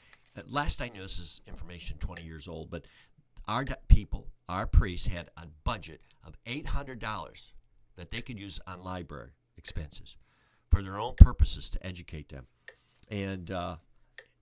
[0.49, 2.85] Last I knew, this is information 20 years old, but
[3.49, 7.51] our people, our priests, had a budget of $800
[7.97, 10.17] that they could use on library expenses
[10.71, 12.47] for their own purposes to educate them.
[13.11, 13.77] And uh,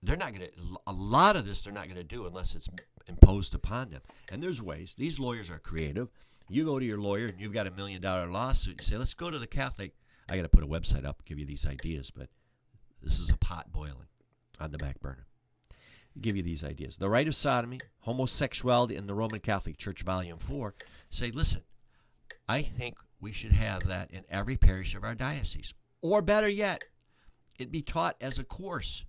[0.03, 2.69] they're not going to, a lot of this they're not going to do unless it's
[3.09, 4.01] imposed upon them.
[4.31, 4.93] And there's ways.
[4.93, 6.09] These lawyers are creative.
[6.49, 8.79] You go to your lawyer and you've got a million dollar lawsuit.
[8.79, 9.93] You say, let's go to the Catholic.
[10.29, 12.29] I got to put a website up, give you these ideas, but
[13.01, 14.07] this is a pot boiling
[14.59, 15.25] on the back burner.
[16.15, 16.97] I'll give you these ideas.
[16.97, 20.75] The Rite of Sodomy, Homosexuality in the Roman Catholic Church, Volume 4.
[21.09, 21.61] Say, listen,
[22.47, 25.73] I think we should have that in every parish of our diocese.
[26.01, 26.83] Or better yet,
[27.57, 29.05] it be taught as a course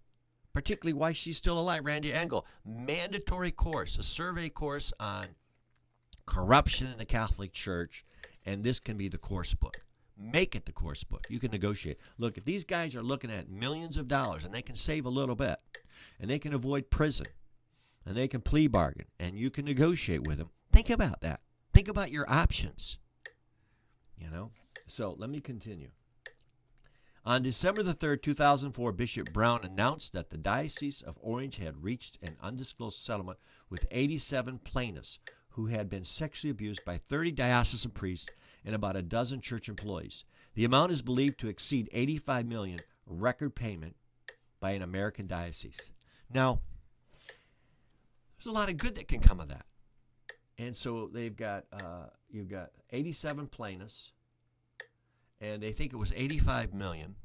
[0.53, 2.47] particularly why she's still alive, Randy Engel.
[2.65, 5.27] Mandatory course, a survey course on
[6.27, 8.05] corruption in the Catholic Church,
[8.45, 9.83] and this can be the course book.
[10.17, 11.27] Make it the course book.
[11.31, 11.99] You can negotiate.
[12.19, 15.11] Look, if these guys are looking at millions of dollars and they can save a
[15.11, 15.59] little bit,
[16.19, 17.27] and they can avoid prison,
[18.05, 21.41] and they can plea bargain, and you can negotiate with them, think about that.
[21.73, 22.99] Think about your options.
[24.19, 24.51] You know?
[24.87, 25.91] So let me continue.
[27.31, 32.19] On December the 3rd, 2004, Bishop Brown announced that the Diocese of Orange had reached
[32.21, 33.39] an undisclosed settlement
[33.69, 38.31] with 87 plaintiffs who had been sexually abused by 30 diocesan priests
[38.65, 40.25] and about a dozen church employees.
[40.55, 43.95] The amount is believed to exceed 85 million record payment
[44.59, 45.93] by an American diocese.
[46.35, 46.59] Now,
[48.39, 49.67] there's a lot of good that can come of that.
[50.59, 54.11] And so they've got uh, you've got 87 plaintiffs
[55.41, 57.17] and they think it was 85 million.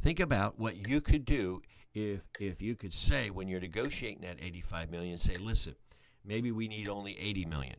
[0.00, 1.62] Think about what you could do
[1.94, 5.76] if if you could say when you're negotiating that 85 million, say, listen,
[6.24, 7.76] maybe we need only 80 million,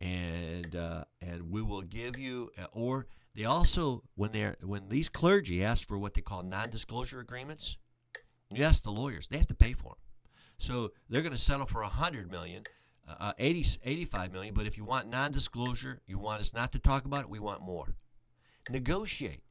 [0.00, 5.08] and uh, and we will give you, uh, or they also when they're when these
[5.08, 7.76] clergy ask for what they call non-disclosure agreements,
[8.52, 9.98] you ask the lawyers, they have to pay for them.
[10.58, 14.54] So they're going to settle for 100 million uh, uh 80, 85 million.
[14.54, 17.62] But if you want non-disclosure, you want us not to talk about it, we want
[17.62, 17.94] more.
[18.70, 19.42] Negotiate.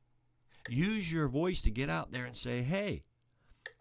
[0.69, 3.03] Use your voice to get out there and say, "Hey,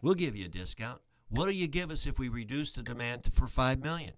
[0.01, 1.01] we'll give you a discount.
[1.29, 4.13] What do you give us if we reduce the demand for five million?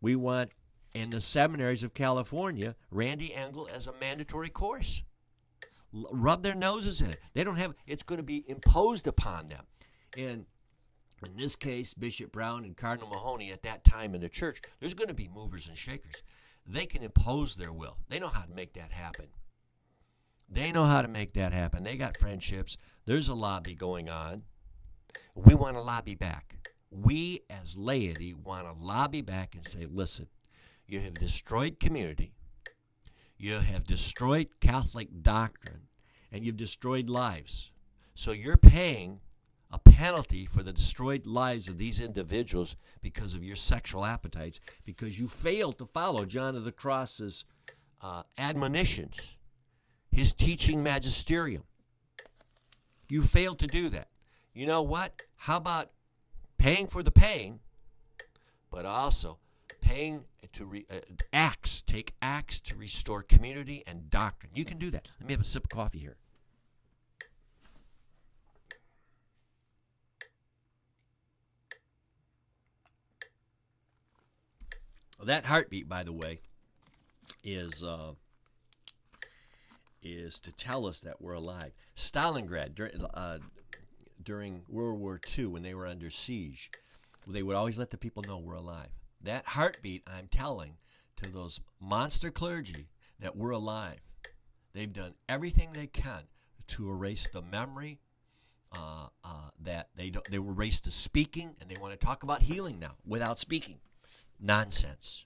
[0.00, 0.52] We want
[0.94, 5.02] in the seminaries of California, Randy Engel as a mandatory course.
[5.94, 7.20] L- rub their noses in it.
[7.34, 7.74] They don't have.
[7.86, 9.64] It's going to be imposed upon them,
[10.16, 10.46] and
[11.24, 14.94] in this case, Bishop Brown and Cardinal Mahony at that time in the church, there's
[14.94, 16.22] going to be movers and shakers.
[16.66, 17.98] They can impose their will.
[18.08, 19.26] They know how to make that happen.
[20.48, 21.84] They know how to make that happen.
[21.84, 22.76] They got friendships.
[23.04, 24.42] There's a lobby going on.
[25.34, 26.56] We want to lobby back.
[26.90, 30.28] We, as laity, want to lobby back and say, listen,
[30.86, 32.32] you have destroyed community,
[33.36, 35.88] you have destroyed Catholic doctrine,
[36.30, 37.72] and you've destroyed lives.
[38.14, 39.20] So you're paying
[39.70, 45.18] a penalty for the destroyed lives of these individuals because of your sexual appetites, because
[45.18, 47.44] you failed to follow John of the Cross's
[48.00, 49.36] uh, admonitions,
[50.10, 51.64] his teaching magisterium.
[53.08, 54.08] You failed to do that.
[54.54, 55.22] You know what?
[55.36, 55.90] How about
[56.58, 57.60] paying for the pain,
[58.70, 59.38] but also
[59.80, 60.96] paying to re, uh,
[61.32, 64.52] acts, take acts to restore community and doctrine.
[64.54, 65.08] You can do that.
[65.20, 66.16] Let me have a sip of coffee here.
[75.22, 76.40] That heartbeat, by the way,
[77.42, 78.12] is uh,
[80.02, 81.72] is to tell us that we're alive.
[81.96, 83.38] Stalingrad uh,
[84.22, 86.70] during World War II, when they were under siege,
[87.26, 88.88] they would always let the people know we're alive.
[89.20, 90.74] That heartbeat, I'm telling
[91.16, 94.00] to those monster clergy that we're alive.
[94.74, 96.24] They've done everything they can
[96.68, 98.00] to erase the memory
[98.72, 102.42] uh, uh, that they they were raised to speaking, and they want to talk about
[102.42, 103.78] healing now without speaking.
[104.40, 105.24] Nonsense.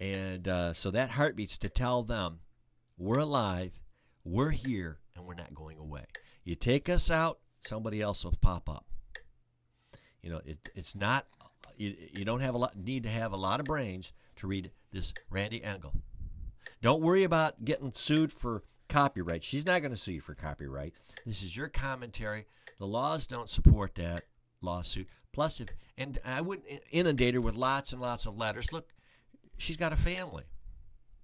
[0.00, 2.40] And uh, so that heartbeat's to tell them
[2.98, 3.72] we're alive,
[4.24, 6.04] we're here, and we're not going away.
[6.44, 8.86] You take us out, somebody else will pop up.
[10.22, 11.26] You know, it, it's not.
[11.76, 12.76] You, you don't have a lot.
[12.76, 15.92] Need to have a lot of brains to read this Randy Engel.
[16.82, 19.42] Don't worry about getting sued for copyright.
[19.42, 20.94] She's not going to sue you for copyright.
[21.26, 22.46] This is your commentary.
[22.78, 24.24] The laws don't support that
[24.60, 25.08] lawsuit.
[25.34, 25.68] Plus, if
[25.98, 28.72] and I wouldn't inundate her with lots and lots of letters.
[28.72, 28.88] Look,
[29.58, 30.44] she's got a family,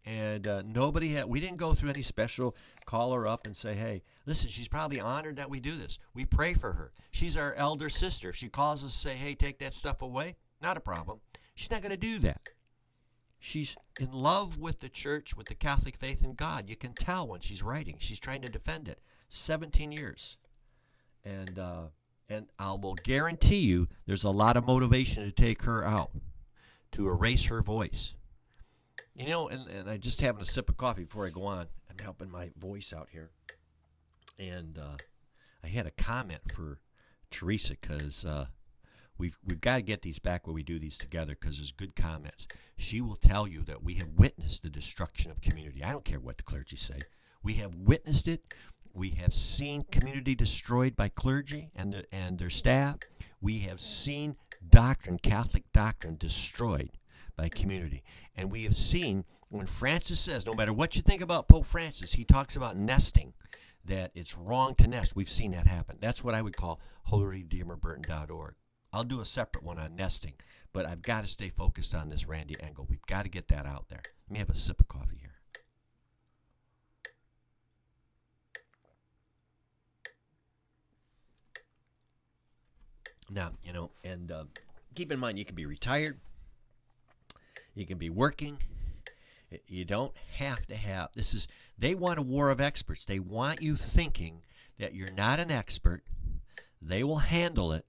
[0.05, 1.27] and uh, nobody had.
[1.27, 5.01] We didn't go through any special call her up and say, "Hey, listen." She's probably
[5.01, 5.99] honored that we do this.
[6.13, 6.93] We pray for her.
[7.13, 8.31] She's our elder sister.
[8.31, 11.21] If she calls us, say, "Hey, take that stuff away," not a problem.
[11.55, 12.49] She's not going to do that.
[13.39, 16.69] She's in love with the church, with the Catholic faith in God.
[16.69, 17.97] You can tell when she's writing.
[17.99, 19.01] She's trying to defend it.
[19.29, 20.37] 17 years.
[21.25, 21.83] And uh,
[22.31, 26.13] and I will guarantee you there's a lot of motivation to take her out,
[26.93, 28.15] to erase her voice.
[29.15, 31.67] You know, and, and I just having a sip of coffee before I go on.
[31.91, 33.31] I'm helping my voice out here.
[34.39, 34.97] And uh,
[35.65, 36.79] I had a comment for
[37.31, 38.47] Teresa because uh,
[39.19, 41.97] we've we've got to get these back where we do these together because there's good
[41.97, 42.47] comments.
[42.79, 45.83] She will tell you that we have witnessed the destruction of community.
[45.83, 47.01] I don't care what the clergy say.
[47.43, 48.55] We have witnessed it.
[48.93, 52.99] We have seen community destroyed by clergy and the, and their staff.
[53.41, 54.37] We have seen
[54.69, 56.99] doctrine, Catholic doctrine, destroyed
[57.37, 58.03] by community.
[58.37, 62.15] And we have seen when Francis says, no matter what you think about Pope Francis,
[62.15, 63.33] he talks about nesting,
[63.85, 65.17] that it's wrong to nest.
[65.17, 65.97] We've seen that happen.
[66.01, 68.55] That's what I would call holyredeemerburton.org.
[68.93, 70.35] I'll do a separate one on nesting,
[70.73, 72.87] but I've got to stay focused on this Randy Engel.
[72.89, 74.03] We've got to get that out there.
[74.29, 75.30] Let me have a sip of coffee here.
[83.31, 84.45] Now, you know, and uh,
[84.95, 86.19] keep in mind, you can be retired,
[87.75, 88.59] you can be working.
[89.67, 93.05] You don't have to have this is they want a war of experts.
[93.05, 94.43] They want you thinking
[94.79, 96.05] that you're not an expert.
[96.81, 97.85] They will handle it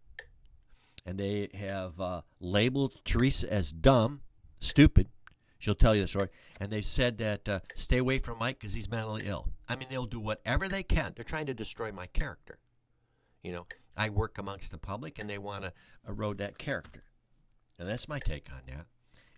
[1.06, 4.22] and they have uh, labeled Teresa as dumb,
[4.60, 5.08] stupid.
[5.60, 6.30] She'll tell you the story.
[6.60, 9.50] And they've said that uh, stay away from Mike because he's mentally ill.
[9.70, 11.14] I mean, they'll do whatever they can.
[11.16, 12.58] They're trying to destroy my character.
[13.44, 15.74] You know, I work amongst the public and they want to
[16.08, 17.04] erode that character.
[17.80, 18.86] And that's my take on that.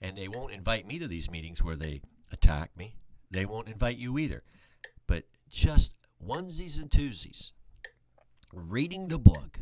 [0.01, 2.95] And they won't invite me to these meetings where they attack me.
[3.31, 4.43] They won't invite you either.
[5.07, 7.51] But just onesies and twosies,
[8.53, 9.59] reading the book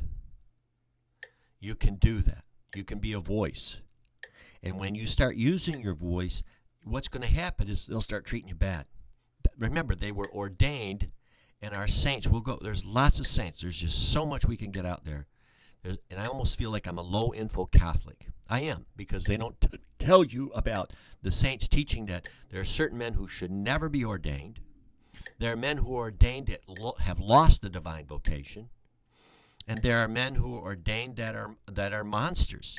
[1.61, 2.43] you can do that.
[2.75, 3.77] You can be a voice.
[4.63, 6.43] And when you start using your voice,
[6.83, 8.85] what's going to happen is they'll start treating you bad.
[9.57, 11.11] Remember, they were ordained,
[11.61, 12.59] and our saints will go.
[12.61, 13.61] There's lots of saints.
[13.61, 15.27] There's just so much we can get out there.
[15.83, 18.27] There's, and I almost feel like I'm a low info Catholic.
[18.49, 22.65] I am, because they don't t- tell you about the saints teaching that there are
[22.65, 24.59] certain men who should never be ordained.
[25.39, 28.69] There are men who are ordained that lo- have lost the divine vocation
[29.67, 32.77] and there are men who are ordained that are that are monsters.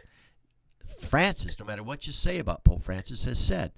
[1.00, 3.72] Francis, no matter what you say about Pope Francis, has said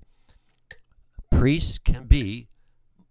[1.30, 2.48] priests can be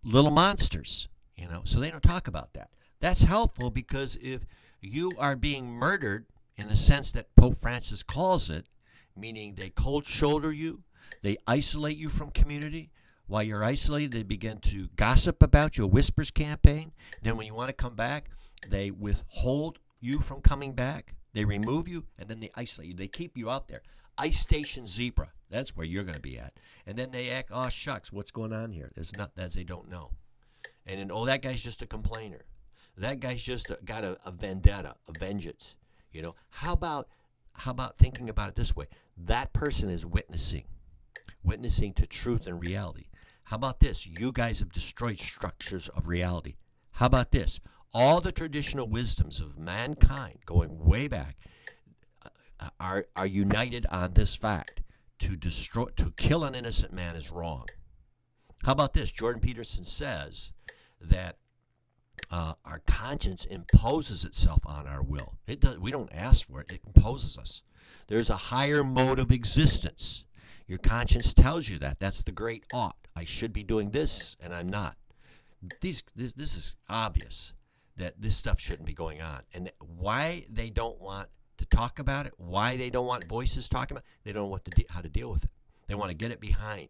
[0.04, 1.08] little monsters.
[1.36, 2.70] You know, so they don't talk about that.
[3.00, 4.46] That's helpful because if
[4.82, 8.68] you are being murdered in the sense that Pope Francis calls it,
[9.16, 10.84] meaning they cold shoulder you,
[11.22, 12.92] they isolate you from community.
[13.28, 16.92] While you're isolated, they begin to gossip about you, a whispers campaign.
[17.22, 18.30] Then, when you want to come back,
[18.68, 21.16] they withhold you from coming back.
[21.34, 22.96] They remove you and then they isolate you.
[22.96, 23.82] They keep you out there.
[24.18, 25.32] Ice Station Zebra.
[25.50, 26.54] That's where you're going to be at.
[26.86, 28.92] And then they act, oh shucks, what's going on here?
[28.96, 30.12] It's not that they don't know.
[30.86, 32.42] And then, oh, that guy's just a complainer.
[32.98, 35.76] That guy's just a, got a, a vendetta, a vengeance.
[36.12, 37.08] You know, how about
[37.56, 38.88] how about thinking about it this way?
[39.16, 40.66] That person is witnessing,
[41.44, 43.06] witnessing to truth and reality.
[43.46, 44.08] How about this?
[44.08, 46.56] You guys have destroyed structures of reality.
[46.94, 47.60] How about this?
[47.94, 51.38] all the traditional wisdoms of mankind going way back
[52.60, 54.82] uh, are, are united on this fact
[55.20, 57.66] to destroy to kill an innocent man is wrong
[58.66, 60.52] how about this jordan peterson says
[61.04, 61.38] that
[62.32, 66.72] uh, our conscience imposes itself on our will it does we don't ask for it
[66.72, 67.62] it imposes us
[68.08, 70.26] there's a higher mode of existence
[70.68, 72.00] Your conscience tells you that.
[72.00, 72.96] That's the great ought.
[73.16, 74.96] I should be doing this, and I'm not.
[75.82, 77.54] These, this, this is obvious
[77.98, 79.42] that this stuff shouldn't be going on.
[79.54, 83.98] And why they don't want to talk about it, why they don't want voices talking
[83.98, 85.52] about it, they don't know what to de- how to deal with it.
[85.88, 86.88] They want to get it behind.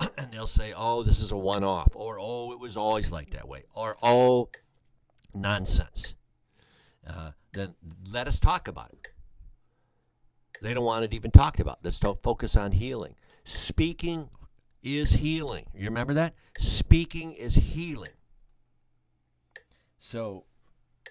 [0.18, 3.30] and they'll say, oh, this is a one off, or oh, it was always like
[3.30, 4.48] that way, or oh,
[5.32, 6.14] nonsense.
[7.06, 7.74] Uh, then
[8.10, 9.08] let us talk about it.
[10.62, 11.78] They don't want it even talked about.
[11.82, 13.16] Let's focus on healing.
[13.44, 14.30] Speaking
[14.82, 15.66] is healing.
[15.74, 16.34] You remember that?
[16.58, 18.12] Speaking is healing.
[19.98, 20.44] So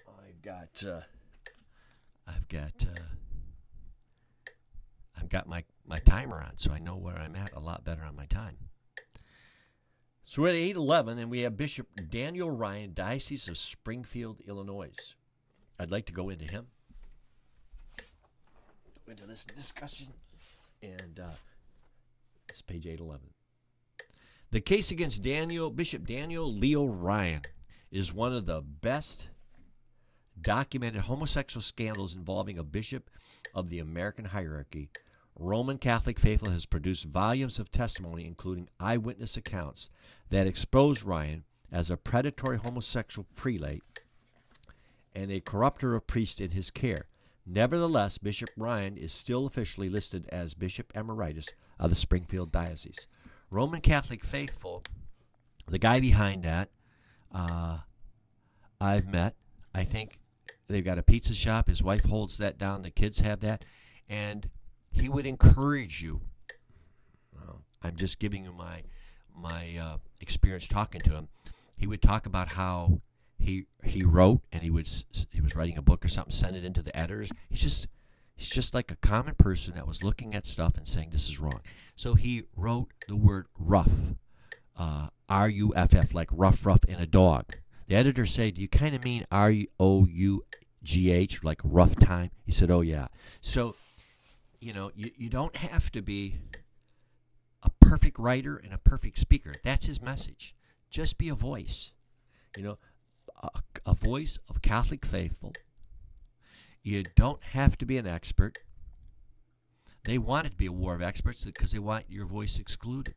[0.06, 1.00] I've got uh,
[2.26, 3.02] I've got uh,
[5.24, 8.02] I've got my, my timer on, so I know where I'm at a lot better
[8.02, 8.56] on my time.
[10.26, 14.94] So we're at 811, and we have Bishop Daniel Ryan, Diocese of Springfield, Illinois.
[15.78, 16.68] I'd like to go into him,
[19.04, 20.08] go into this discussion,
[20.82, 21.34] and uh,
[22.48, 23.28] it's page 811.
[24.50, 27.42] The case against Daniel Bishop Daniel Leo Ryan
[27.90, 29.28] is one of the best
[30.40, 33.10] documented homosexual scandals involving a bishop
[33.54, 34.88] of the American hierarchy.
[35.36, 39.90] Roman Catholic faithful has produced volumes of testimony, including eyewitness accounts,
[40.30, 43.82] that expose Ryan as a predatory homosexual prelate
[45.14, 47.06] and a corrupter of priests in his care.
[47.46, 53.06] Nevertheless, Bishop Ryan is still officially listed as Bishop Emeritus of the Springfield Diocese.
[53.50, 54.82] Roman Catholic faithful,
[55.68, 56.70] the guy behind that,
[57.32, 57.78] uh,
[58.80, 59.34] I've met.
[59.74, 60.20] I think
[60.68, 61.68] they've got a pizza shop.
[61.68, 62.82] His wife holds that down.
[62.82, 63.64] The kids have that.
[64.08, 64.48] And
[64.94, 66.22] he would encourage you.
[67.84, 68.82] I'm just giving you my
[69.36, 71.28] my uh, experience talking to him.
[71.76, 73.02] He would talk about how
[73.38, 76.64] he he wrote and he was he was writing a book or something, send it
[76.64, 77.30] into the editors.
[77.50, 77.86] He's just
[78.34, 81.38] he's just like a common person that was looking at stuff and saying this is
[81.38, 81.60] wrong.
[81.94, 84.14] So he wrote the word rough,
[84.78, 87.56] uh, R U F F, like rough, rough in a dog.
[87.86, 90.44] The editor said, "Do you kind of mean R O U
[90.82, 93.08] G H, like rough time?" He said, "Oh yeah."
[93.42, 93.76] So,
[94.64, 96.38] you know, you, you don't have to be
[97.62, 99.52] a perfect writer and a perfect speaker.
[99.62, 100.54] That's his message.
[100.90, 101.90] Just be a voice.
[102.56, 102.78] You know,
[103.42, 105.52] a, a voice of Catholic faithful.
[106.82, 108.60] You don't have to be an expert.
[110.04, 113.16] They want it to be a war of experts because they want your voice excluded.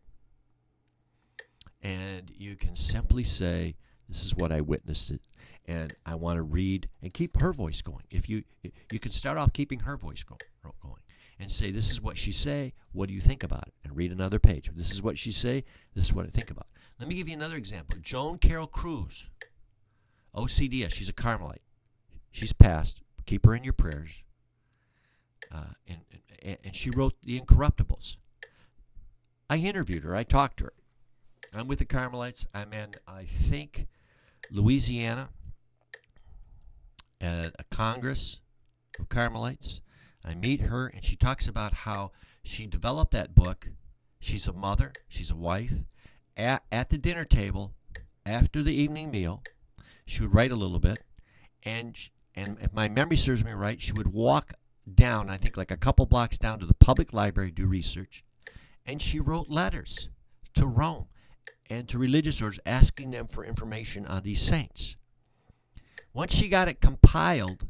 [1.82, 3.76] And you can simply say,
[4.10, 5.22] This is what I witnessed it.
[5.66, 8.04] And I want to read and keep her voice going.
[8.10, 8.44] If you
[8.92, 10.40] you can start off keeping her voice going
[11.40, 13.74] and say, This is what she say, what do you think about it?
[13.84, 14.70] And read another page.
[14.76, 15.64] This is what she say,
[15.94, 16.68] this is what I think about.
[17.00, 18.00] Let me give you another example.
[18.02, 19.30] Joan Carroll Cruz,
[20.36, 21.62] OCDS, she's a Carmelite.
[22.32, 23.02] She's passed.
[23.26, 24.24] Keep her in your prayers.
[25.54, 26.00] Uh, and,
[26.42, 28.18] and, and she wrote The Incorruptibles.
[29.50, 30.16] I interviewed her.
[30.16, 30.74] I talked to her.
[31.54, 32.46] I'm with the Carmelites.
[32.54, 33.88] I'm in, I think,
[34.52, 35.30] Louisiana
[37.22, 38.42] at a Congress
[39.00, 39.82] of Carmelites.
[40.28, 42.12] I meet her, and she talks about how
[42.44, 43.70] she developed that book.
[44.20, 45.74] She's a mother, she's a wife.
[46.36, 47.74] At, at the dinner table,
[48.26, 49.42] after the evening meal,
[50.06, 51.00] she would write a little bit,
[51.64, 51.98] and
[52.36, 54.54] and if my memory serves me right, she would walk
[54.94, 58.24] down, I think like a couple blocks down to the public library, do research,
[58.86, 60.10] and she wrote letters
[60.56, 61.08] to Rome
[61.70, 64.98] and to religious orders asking them for information on these saints.
[66.14, 67.66] Once she got it compiled,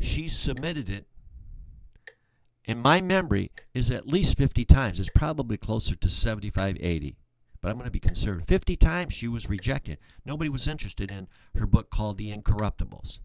[0.00, 1.06] she submitted it
[2.66, 4.98] in my memory is at least 50 times.
[4.98, 7.16] It's probably closer to 75, 80.
[7.60, 8.48] But I'm going to be conservative.
[8.48, 9.98] 50 times she was rejected.
[10.24, 13.20] Nobody was interested in her book called The Incorruptibles.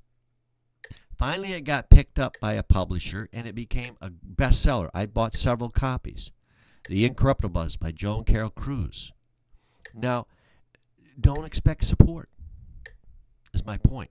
[1.18, 4.90] Finally, it got picked up by a publisher and it became a bestseller.
[4.94, 6.32] I bought several copies.
[6.88, 9.12] The Incorruptibles by Joan Carroll Cruz.
[9.94, 10.28] Now,
[11.20, 12.30] don't expect support,
[13.54, 14.10] is my point.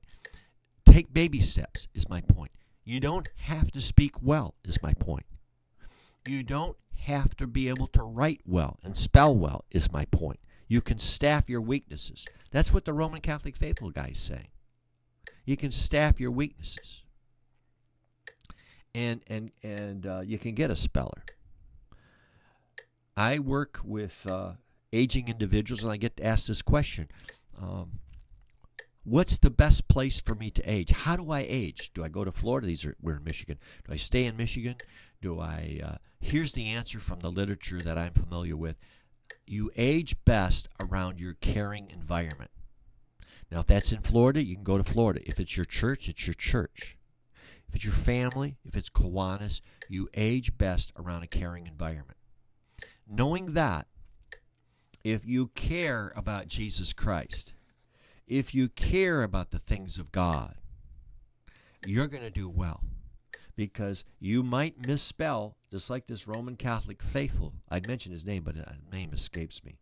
[0.85, 2.53] Take baby steps, is my point.
[2.85, 5.27] You don't have to speak well, is my point.
[6.27, 10.41] You don't have to be able to write well and spell well, is my point.
[10.69, 12.27] You can staff your weaknesses.
[12.51, 14.49] That's what the Roman Catholic faithful guy is saying.
[15.45, 17.03] You can staff your weaknesses.
[18.95, 21.25] And, and, and uh, you can get a speller.
[23.17, 24.53] I work with uh,
[24.93, 27.09] aging individuals, and I get asked this question
[27.61, 28.01] um,
[29.11, 30.93] What's the best place for me to age?
[30.93, 31.91] How do I age?
[31.93, 32.69] Do I go to Florida?
[32.69, 33.59] These are we're in Michigan.
[33.85, 34.77] Do I stay in Michigan?
[35.21, 35.81] Do I?
[35.85, 38.77] Uh, here's the answer from the literature that I'm familiar with.
[39.49, 42.53] You age best around your caring environment.
[43.51, 45.21] Now, if that's in Florida, you can go to Florida.
[45.29, 46.97] If it's your church, it's your church.
[47.69, 52.19] If it's your family, if it's Kiwanis, you age best around a caring environment.
[53.09, 53.89] knowing that
[55.03, 57.55] if you care about Jesus Christ,
[58.31, 60.55] if you care about the things of God,
[61.85, 62.85] you're going to do well
[63.57, 67.55] because you might misspell, just like this Roman Catholic faithful.
[67.69, 69.81] I'd mention his name, but his name escapes me.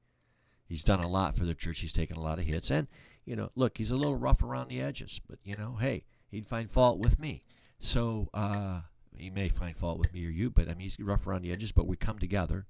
[0.64, 1.80] He's done a lot for the church.
[1.80, 2.70] He's taken a lot of hits.
[2.70, 2.88] And,
[3.26, 6.46] you know, look, he's a little rough around the edges, but, you know, hey, he'd
[6.46, 7.44] find fault with me.
[7.78, 8.80] So, uh,
[9.14, 11.51] he may find fault with me or you, but I mean, he's rough around the
[11.51, 12.66] edges, but we come together.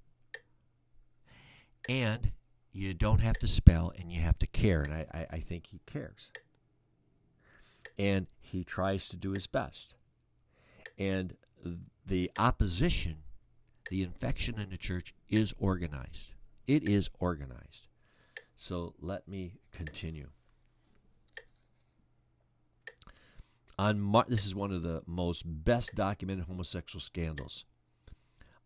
[1.88, 2.32] And
[2.72, 4.82] you don't have to spell and you have to care.
[4.82, 6.30] And I, I, I think he cares.
[7.98, 9.94] And he tries to do his best.
[10.96, 11.34] And
[12.06, 13.18] the opposition,
[13.90, 16.34] the infection in the church is organized.
[16.66, 17.88] It is organized.
[18.54, 20.28] So let me continue.
[23.78, 27.64] On Mar- this is one of the most best documented homosexual scandals.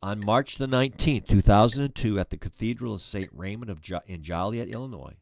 [0.04, 3.30] On March the 19th, 2002, at the Cathedral of St.
[3.32, 5.14] Raymond of jo- in Joliet, Illinois,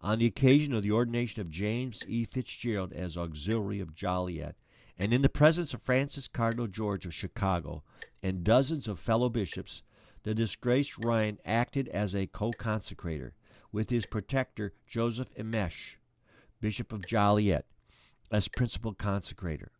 [0.00, 2.24] on the occasion of the ordination of James E.
[2.24, 4.54] Fitzgerald as Auxiliary of Joliet,
[4.96, 7.82] and in the presence of Francis Cardinal George of Chicago
[8.22, 9.82] and dozens of fellow bishops,
[10.22, 13.32] the disgraced Ryan acted as a co consecrator
[13.72, 15.96] with his protector Joseph Imesch,
[16.60, 17.66] Bishop of Joliet,
[18.30, 19.70] as principal consecrator.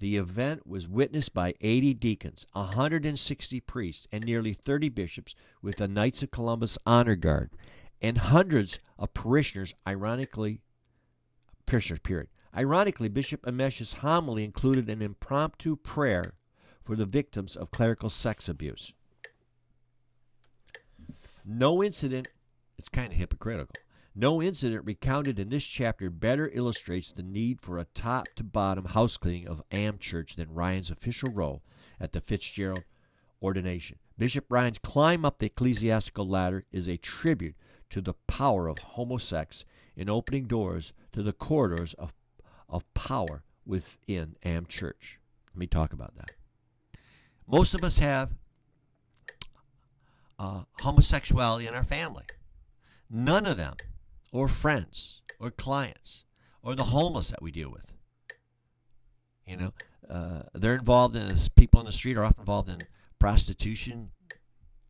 [0.00, 5.88] The event was witnessed by 80 deacons, 160 priests, and nearly 30 bishops with the
[5.88, 7.50] Knights of Columbus Honor Guard,
[8.00, 10.60] and hundreds of parishioners, ironically,
[11.66, 12.28] parishioners, period.
[12.56, 16.34] Ironically, Bishop Imesch's homily included an impromptu prayer
[16.84, 18.92] for the victims of clerical sex abuse.
[21.44, 22.28] No incident,
[22.78, 23.74] it's kind of hypocritical.
[24.20, 28.86] No incident recounted in this chapter better illustrates the need for a top to bottom
[28.86, 31.62] house cleaning of Am Church than Ryan's official role
[32.00, 32.82] at the Fitzgerald
[33.40, 33.98] ordination.
[34.18, 37.54] Bishop Ryan's climb up the ecclesiastical ladder is a tribute
[37.90, 39.64] to the power of homosex
[39.94, 42.12] in opening doors to the corridors of,
[42.68, 45.20] of power within Am Church.
[45.54, 46.32] Let me talk about that.
[47.46, 48.32] Most of us have
[50.40, 52.24] uh, homosexuality in our family.
[53.08, 53.76] None of them
[54.32, 56.24] or friends or clients
[56.62, 57.92] or the homeless that we deal with.
[59.46, 59.72] You know,
[60.08, 62.78] uh, they're involved in this, people in the street are often involved in
[63.18, 64.10] prostitution,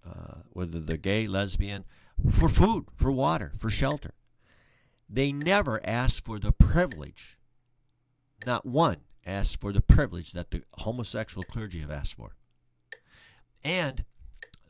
[0.04, 1.84] uh, whether they're gay, lesbian,
[2.30, 4.14] for food, for water, for shelter.
[5.08, 7.38] They never ask for the privilege,
[8.46, 12.36] not one asked for the privilege that the homosexual clergy have asked for.
[13.62, 14.04] And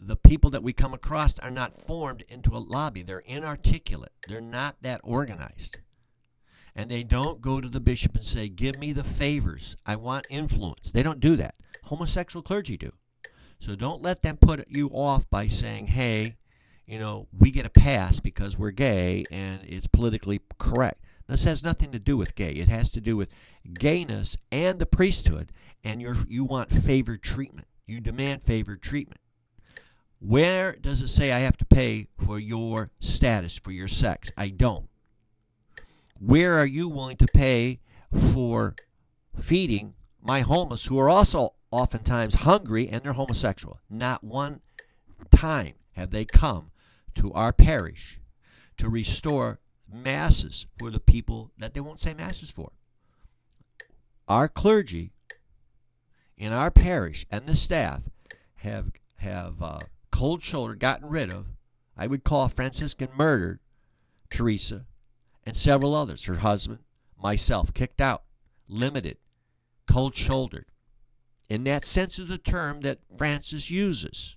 [0.00, 3.02] the people that we come across are not formed into a lobby.
[3.02, 4.12] They're inarticulate.
[4.28, 5.78] They're not that organized.
[6.74, 9.76] And they don't go to the bishop and say, Give me the favors.
[9.84, 10.92] I want influence.
[10.92, 11.54] They don't do that.
[11.84, 12.92] Homosexual clergy do.
[13.58, 16.36] So don't let them put you off by saying, Hey,
[16.86, 21.04] you know, we get a pass because we're gay and it's politically correct.
[21.26, 22.52] This has nothing to do with gay.
[22.52, 23.28] It has to do with
[23.78, 25.52] gayness and the priesthood,
[25.84, 27.66] and you you want favored treatment.
[27.86, 29.20] You demand favored treatment.
[30.20, 34.30] Where does it say I have to pay for your status, for your sex?
[34.36, 34.88] I don't.
[36.18, 37.80] Where are you willing to pay
[38.32, 38.74] for
[39.38, 43.78] feeding my homeless who are also oftentimes hungry and they're homosexual?
[43.88, 44.60] Not one
[45.30, 46.72] time have they come
[47.14, 48.20] to our parish
[48.76, 49.60] to restore
[49.92, 52.72] masses for the people that they won't say masses for.
[54.26, 55.12] Our clergy
[56.36, 58.04] in our parish and the staff
[58.56, 59.78] have have uh,
[60.18, 61.46] cold shoulder gotten rid of,
[61.96, 63.60] I would call Franciscan murdered
[64.30, 64.84] Teresa
[65.46, 66.80] and several others, her husband,
[67.22, 68.24] myself, kicked out,
[68.66, 69.18] limited,
[69.86, 70.66] cold shouldered,
[71.48, 74.36] in that sense of the term that Francis uses.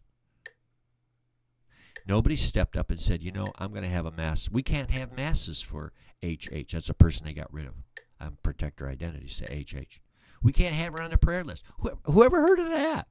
[2.05, 4.51] Nobody stepped up and said, you know, I'm going to have a mass.
[4.51, 6.73] We can't have masses for HH.
[6.73, 7.73] That's a person they got rid of.
[8.19, 9.99] I'm protect her identity, say HH.
[10.43, 11.65] We can't have her on the prayer list.
[12.05, 13.07] Whoever heard of that?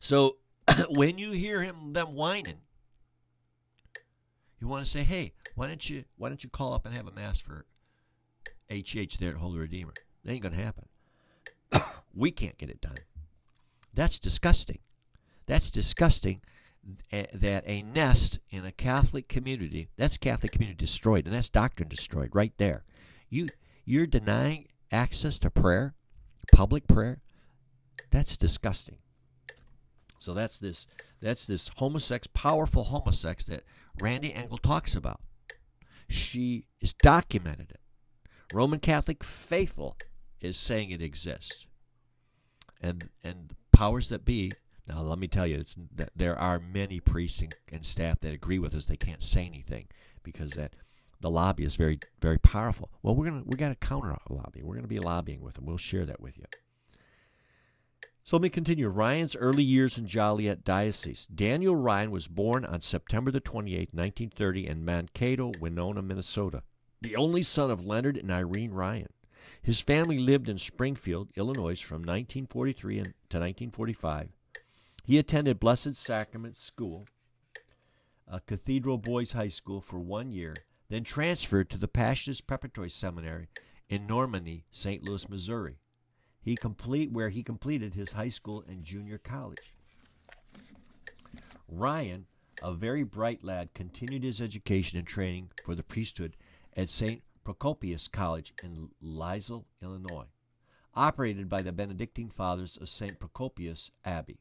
[0.00, 0.38] So
[0.90, 2.60] when you hear him them whining,
[4.60, 7.06] you want to say, "Hey, why don't you why don't you call up and have
[7.06, 7.66] a mass for
[8.70, 9.94] HH there at Holy Redeemer?"
[10.24, 10.86] That ain't gonna happen.
[12.14, 12.98] we can't get it done.
[13.94, 14.78] That's disgusting.
[15.46, 16.42] That's disgusting.
[17.12, 21.88] Eh, that a nest in a Catholic community, that's Catholic community destroyed, and that's doctrine
[21.88, 22.84] destroyed right there.
[23.28, 23.48] You
[23.84, 25.94] you're denying access to prayer,
[26.54, 27.20] public prayer.
[28.10, 28.98] That's disgusting.
[30.18, 30.86] So that's this
[31.20, 33.64] that's this homosex, powerful homosex that
[34.00, 35.20] Randy Engel talks about.
[36.08, 37.80] She is documented it.
[38.52, 39.96] Roman Catholic faithful
[40.40, 41.66] is saying it exists.
[42.80, 44.52] And and powers that be,
[44.88, 45.76] Now, let me tell you, it's,
[46.16, 48.86] there are many priests and, and staff that agree with us.
[48.86, 49.88] They can't say anything
[50.22, 50.72] because that
[51.20, 52.90] the lobby is very, very powerful.
[53.02, 54.62] Well, we're gonna we got to counter lobby.
[54.62, 55.66] We're gonna be lobbying with them.
[55.66, 56.44] We'll share that with you.
[58.28, 58.90] So let me continue.
[58.90, 61.26] Ryan's early years in Joliet Diocese.
[61.28, 66.62] Daniel Ryan was born on September the 28th, 1930, in Mankato, Winona, Minnesota,
[67.00, 69.08] the only son of Leonard and Irene Ryan.
[69.62, 74.28] His family lived in Springfield, Illinois from 1943 to 1945.
[75.04, 77.06] He attended Blessed Sacrament School,
[78.30, 80.52] a Cathedral Boys High School, for one year,
[80.90, 83.48] then transferred to the Passionist Preparatory Seminary
[83.88, 85.02] in Normandy, St.
[85.02, 85.78] Louis, Missouri
[86.48, 89.74] he complete where he completed his high school and junior college.
[91.68, 92.24] Ryan,
[92.62, 96.36] a very bright lad, continued his education and training for the priesthood
[96.74, 97.22] at St.
[97.44, 100.24] Procopius College in Lisle, Illinois,
[100.94, 103.20] operated by the Benedictine Fathers of St.
[103.20, 104.38] Procopius Abbey.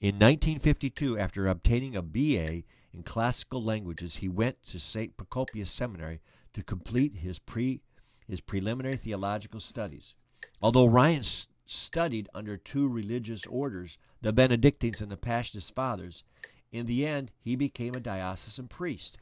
[0.00, 2.62] In 1952, after obtaining a BA
[2.94, 5.18] in classical languages, he went to St.
[5.18, 6.20] Procopius Seminary
[6.54, 7.82] to complete his pre
[8.26, 10.14] his preliminary theological studies.
[10.60, 11.22] Although Ryan
[11.66, 16.24] studied under two religious orders, the Benedictines and the Passionist Fathers,
[16.72, 19.18] in the end he became a diocesan priest.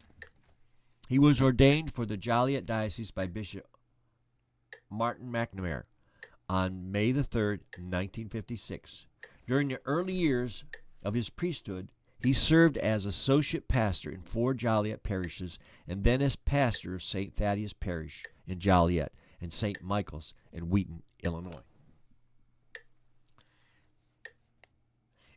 [1.09, 3.67] He was ordained for the Joliet Diocese by Bishop
[4.91, 5.85] Martin McNamara
[6.49, 9.07] on May the 3rd, 1956.
[9.47, 10.65] During the early years
[11.05, 11.91] of his priesthood,
[12.23, 17.35] he served as associate pastor in four Joliet parishes and then as pastor of St.
[17.35, 19.13] Thaddeus Parish in Joliet
[19.45, 19.83] and St.
[19.83, 21.61] Michael's in Wheaton, Illinois.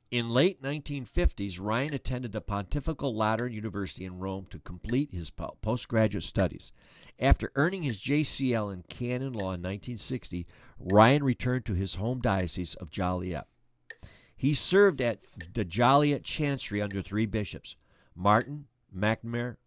[0.10, 6.24] In late 1950s, Ryan attended the Pontifical Lateran University in Rome to complete his postgraduate
[6.24, 6.72] studies.
[7.20, 10.48] After earning his JCL in canon law in 1960,
[10.80, 13.48] Ryan returned to his home diocese of Joliet.
[14.38, 15.20] He served at
[15.54, 17.76] the Joliet Chancery under three bishops
[18.16, 19.58] Martin McNamara,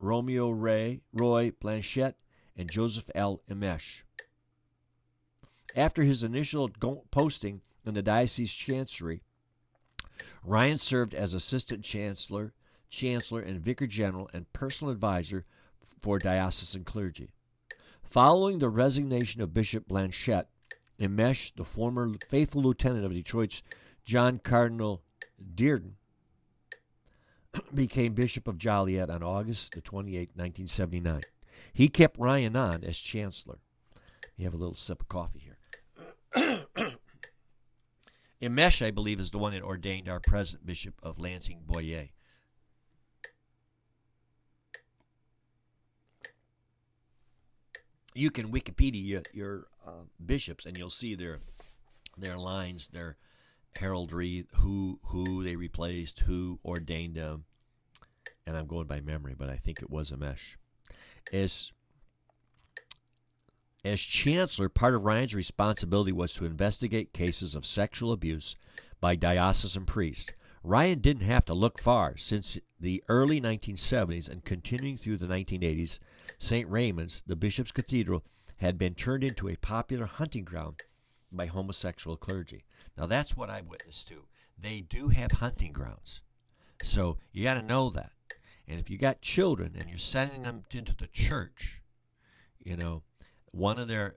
[0.00, 2.14] Romeo Ray, Roy Blanchette,
[2.56, 3.42] and Joseph L.
[3.50, 4.02] Imesch.
[5.76, 6.70] After his initial
[7.10, 9.22] posting in the diocese chancery,
[10.44, 12.52] Ryan served as assistant chancellor,
[12.88, 15.44] chancellor, and vicar general and personal advisor
[16.00, 17.30] for diocesan clergy.
[18.02, 20.48] Following the resignation of Bishop Blanchette,
[21.00, 23.62] Imesch, the former faithful lieutenant of Detroit's
[24.04, 25.02] John Cardinal
[25.54, 25.94] Dearden,
[27.74, 31.22] became Bishop of Joliet on August the 28, 1979.
[31.72, 33.58] He kept Ryan on as chancellor.
[34.36, 35.58] You have a little sip of coffee here.
[38.42, 42.10] Imesch, I believe, is the one that ordained our present Bishop of Lansing, Boyea.
[48.14, 51.40] You can Wikipedia your uh, bishops, and you'll see their
[52.16, 53.16] their lines, their
[53.76, 57.44] heraldry, who who they replaced, who ordained them.
[58.46, 60.56] And I'm going by memory, but I think it was Imesch.
[61.32, 61.72] As
[63.84, 68.56] as chancellor, part of Ryan's responsibility was to investigate cases of sexual abuse
[68.98, 70.32] by diocesan priests.
[70.62, 72.16] Ryan didn't have to look far.
[72.16, 75.98] Since the early 1970s and continuing through the 1980s,
[76.38, 76.68] St.
[76.70, 78.24] Raymond's, the bishop's cathedral,
[78.56, 80.80] had been turned into a popular hunting ground
[81.30, 82.64] by homosexual clergy.
[82.96, 84.24] Now, that's what I witnessed too.
[84.58, 86.22] They do have hunting grounds.
[86.82, 88.12] So you got to know that.
[88.66, 91.82] And if you got children and you're sending them into the church,
[92.58, 93.02] you know,
[93.50, 94.16] one of their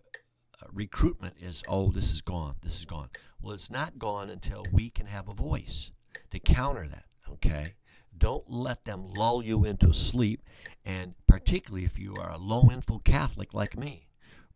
[0.62, 3.10] uh, recruitment is, oh, this is gone, this is gone.
[3.42, 5.92] Well, it's not gone until we can have a voice
[6.32, 7.76] to counter that, okay?
[8.18, 10.42] Don't let them lull you into sleep,
[10.84, 14.08] and particularly if you are a low info Catholic like me,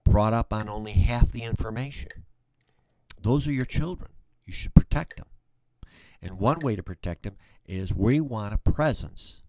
[0.03, 2.09] brought up on only half the information.
[3.21, 4.11] Those are your children.
[4.45, 5.27] You should protect them.
[6.21, 7.37] And one way to protect them
[7.67, 9.40] is we want a presence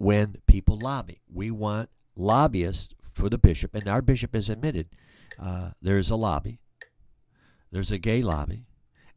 [0.00, 1.20] when people lobby.
[1.30, 4.88] We want lobbyists for the bishop, and our bishop has admitted
[5.38, 6.58] uh, there's a lobby,
[7.70, 8.66] there's a gay lobby,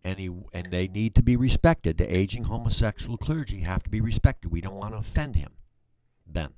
[0.03, 1.97] and he and they need to be respected.
[1.97, 4.51] The aging homosexual clergy have to be respected.
[4.51, 5.53] We don't want to offend him.
[6.27, 6.49] Then,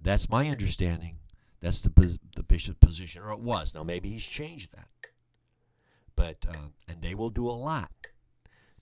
[0.00, 1.18] that's my understanding.
[1.60, 3.74] That's the the bishop's position, or it was.
[3.74, 4.88] Now maybe he's changed that,
[6.16, 7.90] but uh, and they will do a lot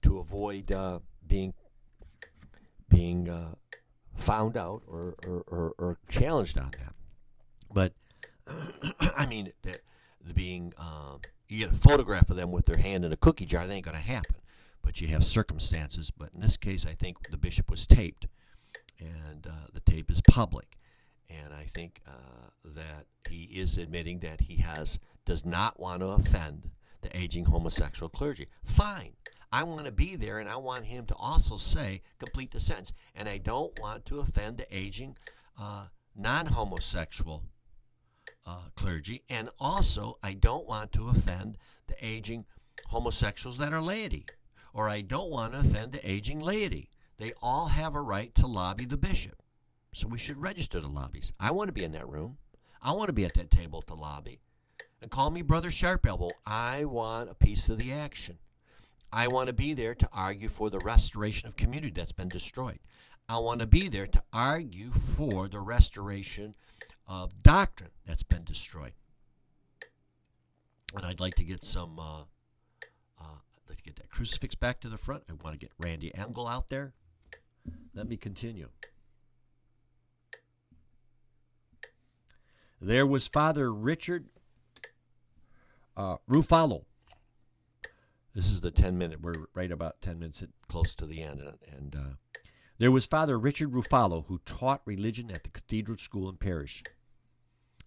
[0.03, 1.55] to avoid uh, being
[2.89, 3.57] being uh,
[4.19, 6.95] found out or, or, or, or challenged on that.
[7.73, 7.93] But
[9.17, 9.77] I mean, the,
[10.25, 13.47] the being um, you get a photograph of them with their hand in a cookie
[13.47, 14.37] jar, that ain't going to happen.
[14.83, 16.11] But you have circumstances.
[16.11, 18.27] But in this case, I think the bishop was taped,
[18.99, 20.79] and uh, the tape is public.
[21.31, 26.07] And I think uh, that he is admitting that he has does not want to
[26.07, 26.71] offend
[27.03, 28.49] the aging homosexual clergy.
[28.65, 29.13] Fine,
[29.51, 32.93] I want to be there and I want him to also say, complete the sentence.
[33.15, 35.17] And I don't want to offend the aging
[35.59, 37.45] uh, non homosexual
[38.47, 39.23] uh, clergy.
[39.29, 42.45] And also, I don't want to offend the aging
[42.87, 44.27] homosexuals that are laity.
[44.75, 46.91] Or I don't want to offend the aging laity.
[47.17, 49.43] They all have a right to lobby the bishop.
[49.93, 51.33] So we should register the lobbies.
[51.41, 52.39] I want to be in that room.
[52.81, 54.41] I want to be at that table at the lobby.
[55.01, 56.31] And call me Brother Sharp Elbow.
[56.47, 58.39] I want a piece of the action.
[59.13, 62.79] I want to be there to argue for the restoration of community that's been destroyed.
[63.29, 66.55] I want to be there to argue for the restoration
[67.07, 68.93] of doctrine that's been destroyed.
[70.95, 72.25] And I'd like to get some, uh, uh,
[73.21, 75.25] I'd like to get that crucifix back to the front.
[75.29, 76.93] I want to get Randy Engel out there.
[77.95, 78.69] Let me continue.
[82.81, 84.27] There was Father Richard
[85.97, 86.85] uh, Ruffalo.
[88.39, 91.41] This is the 10 minute, we're right about 10 minutes close to the end.
[91.41, 92.39] And, and uh,
[92.79, 96.85] there was Father Richard Ruffalo who taught religion at the cathedral school and parish.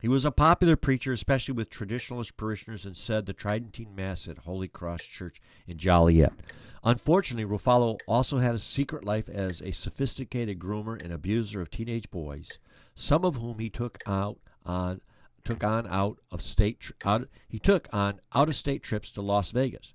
[0.02, 4.40] He was a popular preacher, especially with traditionalist parishioners, and said the Tridentine Mass at
[4.40, 6.34] Holy Cross Church in Joliet.
[6.84, 12.12] Unfortunately, Ruffalo also had a secret life as a sophisticated groomer and abuser of teenage
[12.12, 12.60] boys,
[12.94, 15.00] some of whom he took out on
[15.46, 19.52] took on out of state out he took on out of state trips to Las
[19.52, 19.94] Vegas.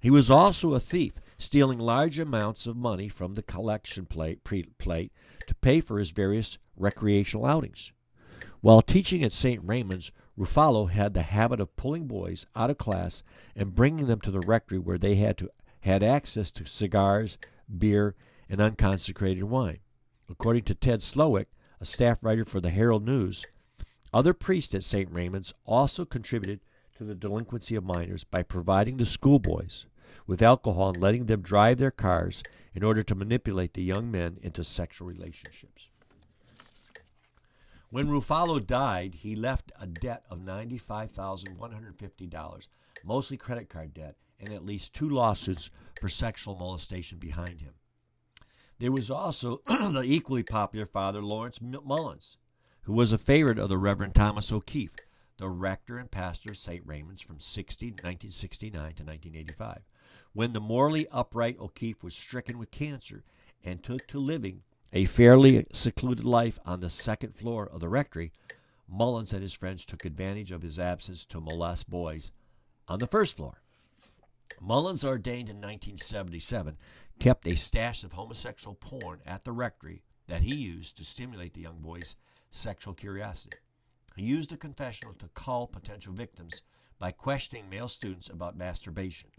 [0.00, 5.12] He was also a thief, stealing large amounts of money from the collection plate, plate
[5.46, 7.92] to pay for his various recreational outings.
[8.62, 9.60] While teaching at St.
[9.62, 13.22] Raymond's, Ruffalo had the habit of pulling boys out of class
[13.54, 17.38] and bringing them to the rectory where they had to had access to cigars,
[17.78, 18.14] beer,
[18.48, 19.78] and unconsecrated wine.
[20.28, 21.46] According to Ted Slowik,
[21.80, 23.46] a staff writer for the Herald News,
[24.12, 25.10] other priests at St.
[25.10, 26.60] Raymond's also contributed
[26.96, 29.86] to the delinquency of minors by providing the schoolboys
[30.30, 34.38] with alcohol and letting them drive their cars in order to manipulate the young men
[34.42, 35.88] into sexual relationships.
[37.90, 42.68] When Ruffalo died, he left a debt of $95,150,
[43.02, 45.68] mostly credit card debt, and at least two lawsuits
[46.00, 47.74] for sexual molestation behind him.
[48.78, 52.36] There was also the equally popular Father Lawrence Mullins,
[52.82, 54.94] who was a favorite of the Reverend Thomas O'Keefe,
[55.38, 56.86] the rector and pastor of St.
[56.86, 59.80] Raymond's from 60, 1969 to 1985.
[60.32, 63.24] When the morally upright O'Keefe was stricken with cancer
[63.64, 64.62] and took to living
[64.92, 68.32] a fairly secluded life on the second floor of the rectory,
[68.88, 72.32] Mullins and his friends took advantage of his absence to molest boys
[72.86, 73.60] on the first floor.
[74.60, 76.76] Mullins, ordained in 1977,
[77.18, 81.62] kept a stash of homosexual porn at the rectory that he used to stimulate the
[81.62, 82.16] young boys'
[82.50, 83.56] sexual curiosity.
[84.16, 86.62] He used the confessional to call potential victims
[86.98, 89.30] by questioning male students about masturbation.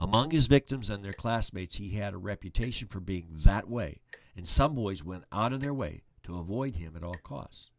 [0.00, 4.00] Among his victims and their classmates, he had a reputation for being that way,
[4.34, 7.70] and some boys went out of their way to avoid him at all costs.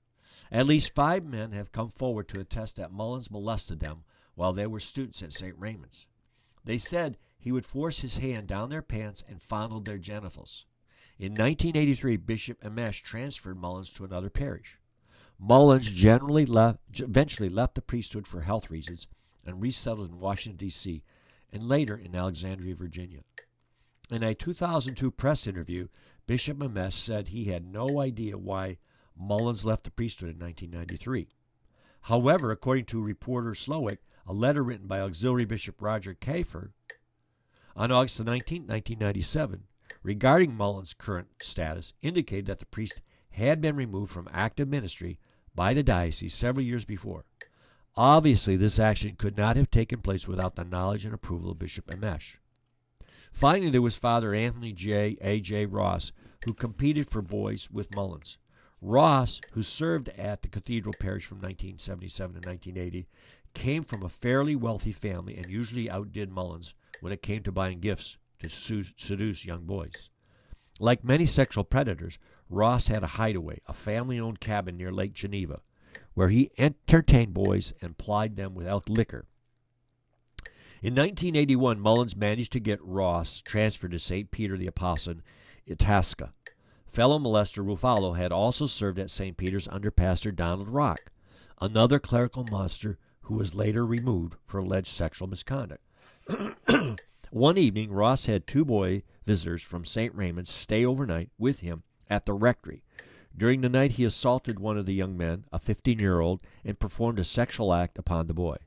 [0.52, 4.04] At least five men have come forward to attest that Mullins molested them
[4.36, 5.56] while they were students at St.
[5.58, 6.06] Raymond's.
[6.64, 10.66] They said he would force his hand down their pants and fondle their genitals.
[11.18, 14.78] In 1983, Bishop Amesh transferred Mullins to another parish.
[15.40, 19.08] Mullins generally left, eventually left the priesthood for health reasons
[19.44, 21.04] and resettled in Washington, D.C.,
[21.52, 23.22] and later in Alexandria, Virginia.
[24.10, 25.88] In a 2002 press interview,
[26.28, 28.78] Bishop Amesh said he had no idea why
[29.18, 31.28] Mullins left the priesthood in 1993.
[32.04, 36.72] However, according to reporter Slowik, a letter written by Auxiliary Bishop Roger Kaffer
[37.76, 39.64] on August 19, 1997,
[40.04, 45.20] regarding Mullins' current status, indicated that the priest had been removed from active ministry
[45.56, 47.26] by the diocese several years before.
[47.98, 51.88] Obviously, this action could not have taken place without the knowledge and approval of Bishop
[51.88, 52.38] Amesh.
[53.32, 55.18] Finally, there was Father Anthony J.
[55.22, 55.39] A.
[55.39, 55.66] J.
[55.66, 56.12] Ross,
[56.46, 58.38] who competed for boys with Mullins.
[58.82, 63.08] Ross, who served at the Cathedral Parish from 1977 to 1980,
[63.54, 67.80] came from a fairly wealthy family and usually outdid Mullins when it came to buying
[67.80, 70.10] gifts to seduce young boys.
[70.80, 72.18] Like many sexual predators,
[72.50, 75.62] Ross had a hideaway, a family owned cabin near Lake Geneva,
[76.14, 79.26] where he entertained boys and plied them with liquor.
[80.82, 84.32] In 1981, Mullins managed to get Ross transferred to St.
[84.32, 85.24] Peter the Apostle in
[85.74, 86.34] Itasca.
[86.88, 89.38] Fellow molester Ruffalo had also served at St.
[89.38, 91.12] Peter's under Pastor Donald Rock,
[91.62, 95.84] another clerical molester who was later removed for alleged sexual misconduct.
[97.30, 100.14] One evening, Ross had two boy visitors from St.
[100.14, 102.84] Raymond's stay overnight with him at the rectory.
[103.38, 106.80] During the night, he assaulted one of the young men, a 15 year old, and
[106.80, 108.58] performed a sexual act upon the boy.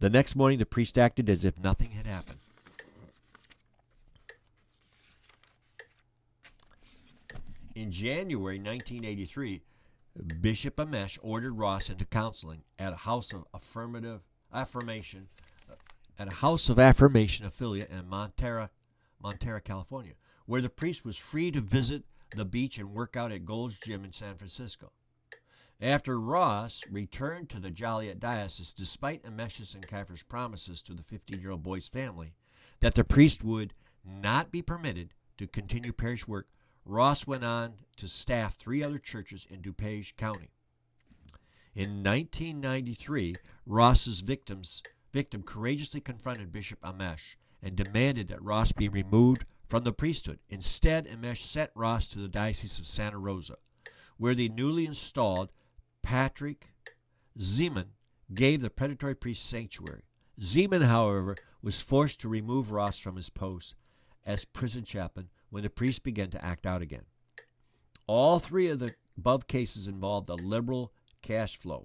[0.00, 2.38] The next morning, the priest acted as if nothing had happened.
[7.74, 9.62] In January 1983,
[10.40, 14.20] Bishop Amesh ordered Ross into counseling at a house of affirmative
[14.52, 15.28] affirmation
[16.18, 18.68] at a house of affirmation affiliate in Montara,
[19.24, 20.12] Montara, California,
[20.44, 22.04] where the priest was free to visit
[22.36, 24.92] the beach and work out at Gold's Gym in San Francisco.
[25.80, 31.40] After Ross returned to the Joliet Diocese, despite Amesh's and Kiefer's promises to the 15
[31.40, 32.34] year old boy's family
[32.80, 33.72] that the priest would
[34.04, 36.48] not be permitted to continue parish work,
[36.84, 40.50] Ross went on to staff three other churches in DuPage County.
[41.74, 49.44] In 1993, Ross's victims, victim courageously confronted Bishop Amesh and demanded that Ross be removed
[49.70, 50.40] from the priesthood.
[50.48, 53.54] Instead, Amesh sent Ross to the Diocese of Santa Rosa,
[54.18, 55.52] where the newly installed
[56.02, 56.72] Patrick
[57.38, 57.92] Ziemann
[58.34, 60.02] gave the predatory priest sanctuary.
[60.42, 63.76] Ziemann, however, was forced to remove Ross from his post
[64.26, 67.04] as prison chaplain when the priest began to act out again.
[68.08, 70.92] All three of the above cases involved a liberal
[71.22, 71.84] cash flow,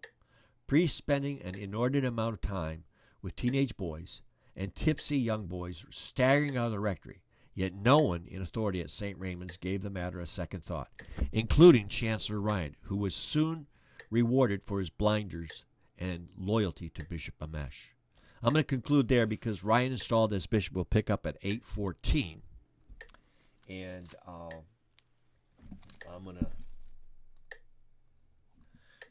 [0.65, 2.85] priests spending an inordinate amount of time
[3.21, 4.23] with teenage boys
[4.55, 7.21] and tipsy young boys staggering out of the rectory.
[7.55, 9.17] Yet no one in authority at St.
[9.17, 10.89] Raymond's gave the matter a second thought,
[11.31, 13.67] including Chancellor Ryan, who was soon
[14.11, 15.63] rewarded for his blinders
[15.97, 17.93] and loyalty to Bishop Amesh.
[18.43, 22.41] I'm going to conclude there because Ryan installed as bishop will pick up at 814.
[23.69, 24.49] And uh,
[26.13, 26.47] I'm going to,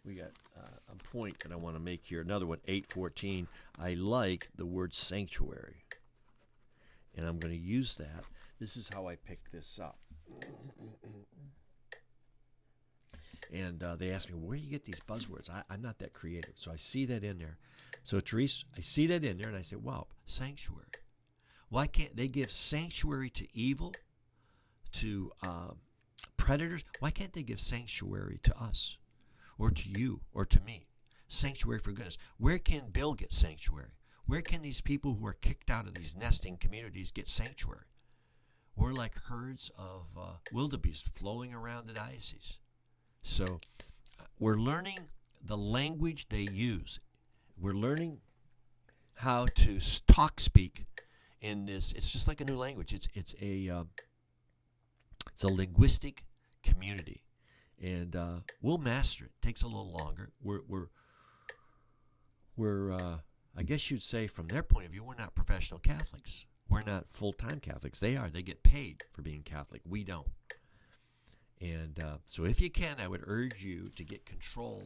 [0.04, 2.20] we got uh, a point that I want to make here.
[2.20, 3.48] Another one, 814.
[3.80, 5.84] I like the word sanctuary.
[7.16, 8.24] And I'm going to use that.
[8.64, 9.98] This is how I pick this up.
[13.52, 15.50] And uh, they asked me, where do you get these buzzwords?
[15.50, 16.54] I, I'm not that creative.
[16.54, 17.58] So I see that in there.
[18.04, 20.86] So, Therese, I see that in there and I say, wow, sanctuary.
[21.68, 23.92] Why can't they give sanctuary to evil,
[24.92, 25.72] to uh,
[26.38, 26.84] predators?
[27.00, 28.96] Why can't they give sanctuary to us
[29.58, 30.86] or to you or to me?
[31.28, 32.16] Sanctuary for goodness.
[32.38, 33.90] Where can Bill get sanctuary?
[34.24, 37.84] Where can these people who are kicked out of these nesting communities get sanctuary?
[38.76, 42.58] We're like herds of uh, wildebeest flowing around the diocese.
[43.22, 43.60] So
[44.38, 44.98] we're learning
[45.42, 47.00] the language they use.
[47.56, 48.18] We're learning
[49.14, 50.86] how to talk speak
[51.40, 51.92] in this.
[51.92, 52.92] It's just like a new language.
[52.92, 53.84] It's it's a uh,
[55.32, 56.24] it's a linguistic
[56.62, 57.22] community,
[57.82, 59.28] and uh, we'll master it.
[59.28, 59.46] it.
[59.46, 60.30] Takes a little longer.
[60.42, 60.86] We're we're
[62.56, 63.16] we're uh,
[63.56, 66.46] I guess you'd say from their point of view, we're not professional Catholics.
[66.68, 68.00] We're not full time Catholics.
[68.00, 68.28] They are.
[68.28, 69.82] They get paid for being Catholic.
[69.88, 70.28] We don't.
[71.60, 74.82] And uh, so, if you can, I would urge you to get control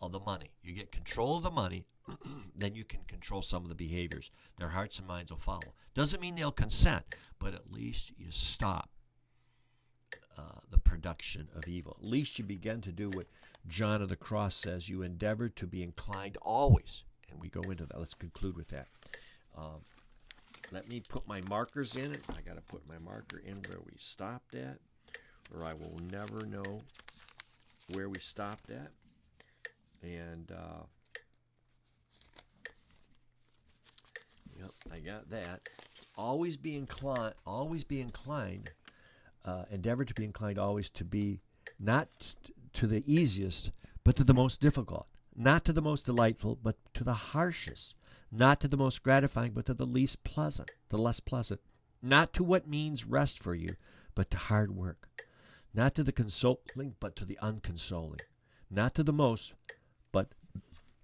[0.00, 0.50] of the money.
[0.62, 1.86] You get control of the money,
[2.56, 4.30] then you can control some of the behaviors.
[4.58, 5.74] Their hearts and minds will follow.
[5.94, 7.04] Doesn't mean they'll consent,
[7.38, 8.90] but at least you stop
[10.38, 11.96] uh, the production of evil.
[11.98, 13.26] At least you begin to do what
[13.66, 17.04] John of the Cross says you endeavor to be inclined always.
[17.30, 17.98] And we go into that.
[17.98, 18.88] Let's conclude with that.
[19.56, 19.82] Um,
[20.72, 22.12] let me put my markers in.
[22.12, 22.20] It.
[22.30, 24.78] I got to put my marker in where we stopped at
[25.52, 26.82] or I will never know
[27.92, 28.90] where we stopped at.
[30.02, 30.84] And uh,
[34.58, 35.68] yep, I got that.
[36.16, 37.34] Always be inclined.
[37.46, 38.70] Always be inclined.
[39.44, 41.40] Uh, endeavor to be inclined always to be
[41.78, 42.08] not
[42.72, 43.70] to the easiest,
[44.02, 45.06] but to the most difficult.
[45.36, 47.94] Not to the most delightful, but to the harshest.
[48.36, 51.60] Not to the most gratifying, but to the least pleasant, the less pleasant.
[52.02, 53.76] Not to what means rest for you,
[54.14, 55.08] but to hard work
[55.74, 58.20] not to the consoling, but to the unconsoling,
[58.70, 59.52] not to the most,
[60.12, 60.28] but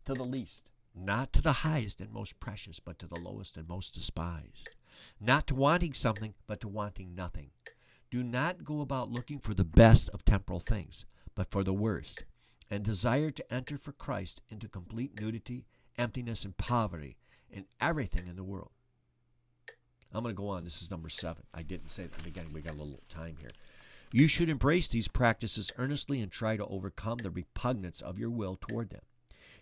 [0.05, 3.68] to the least, not to the highest and most precious, but to the lowest and
[3.68, 4.70] most despised,
[5.20, 7.51] not to wanting something, but to wanting nothing.
[8.11, 11.05] Do not go about looking for the best of temporal things,
[11.35, 12.24] but for the worst,
[12.70, 15.64] and desire to enter for Christ into complete nudity,
[16.01, 17.16] emptiness, and poverty
[17.51, 18.70] in everything in the world.
[20.12, 20.64] I'm going to go on.
[20.64, 21.44] This is number seven.
[21.55, 22.53] I didn't say it at the beginning.
[22.53, 23.51] We got a little time here.
[24.12, 28.59] You should embrace these practices earnestly and try to overcome the repugnance of your will
[28.61, 29.03] toward them.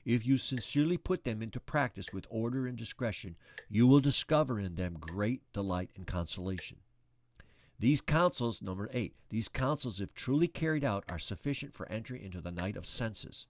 [0.07, 3.37] If you sincerely put them into practice with order and discretion,
[3.69, 6.79] you will discover in them great delight and consolation.
[7.79, 12.41] These counsels, number eight, these counsels, if truly carried out, are sufficient for entry into
[12.41, 13.47] the night of senses.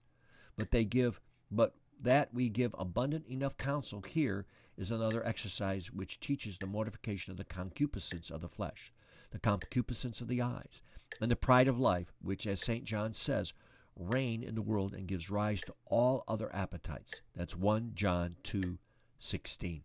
[0.57, 4.45] But they give, but that we give abundant enough counsel here
[4.77, 8.93] is another exercise which teaches the mortification of the concupiscence of the flesh
[9.31, 10.81] the concupiscence of the eyes,
[11.21, 12.83] and the pride of life, which, as St.
[12.83, 13.53] John says,
[13.95, 17.21] reign in the world and gives rise to all other appetites.
[17.35, 18.77] That's 1 John 2
[19.21, 19.83] 16.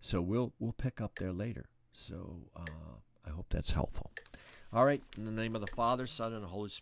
[0.00, 1.66] So we'll we'll pick up there later.
[1.92, 4.10] So uh, I hope that's helpful.
[4.72, 6.80] All right, in the name of the Father, Son, and Holy Spirit.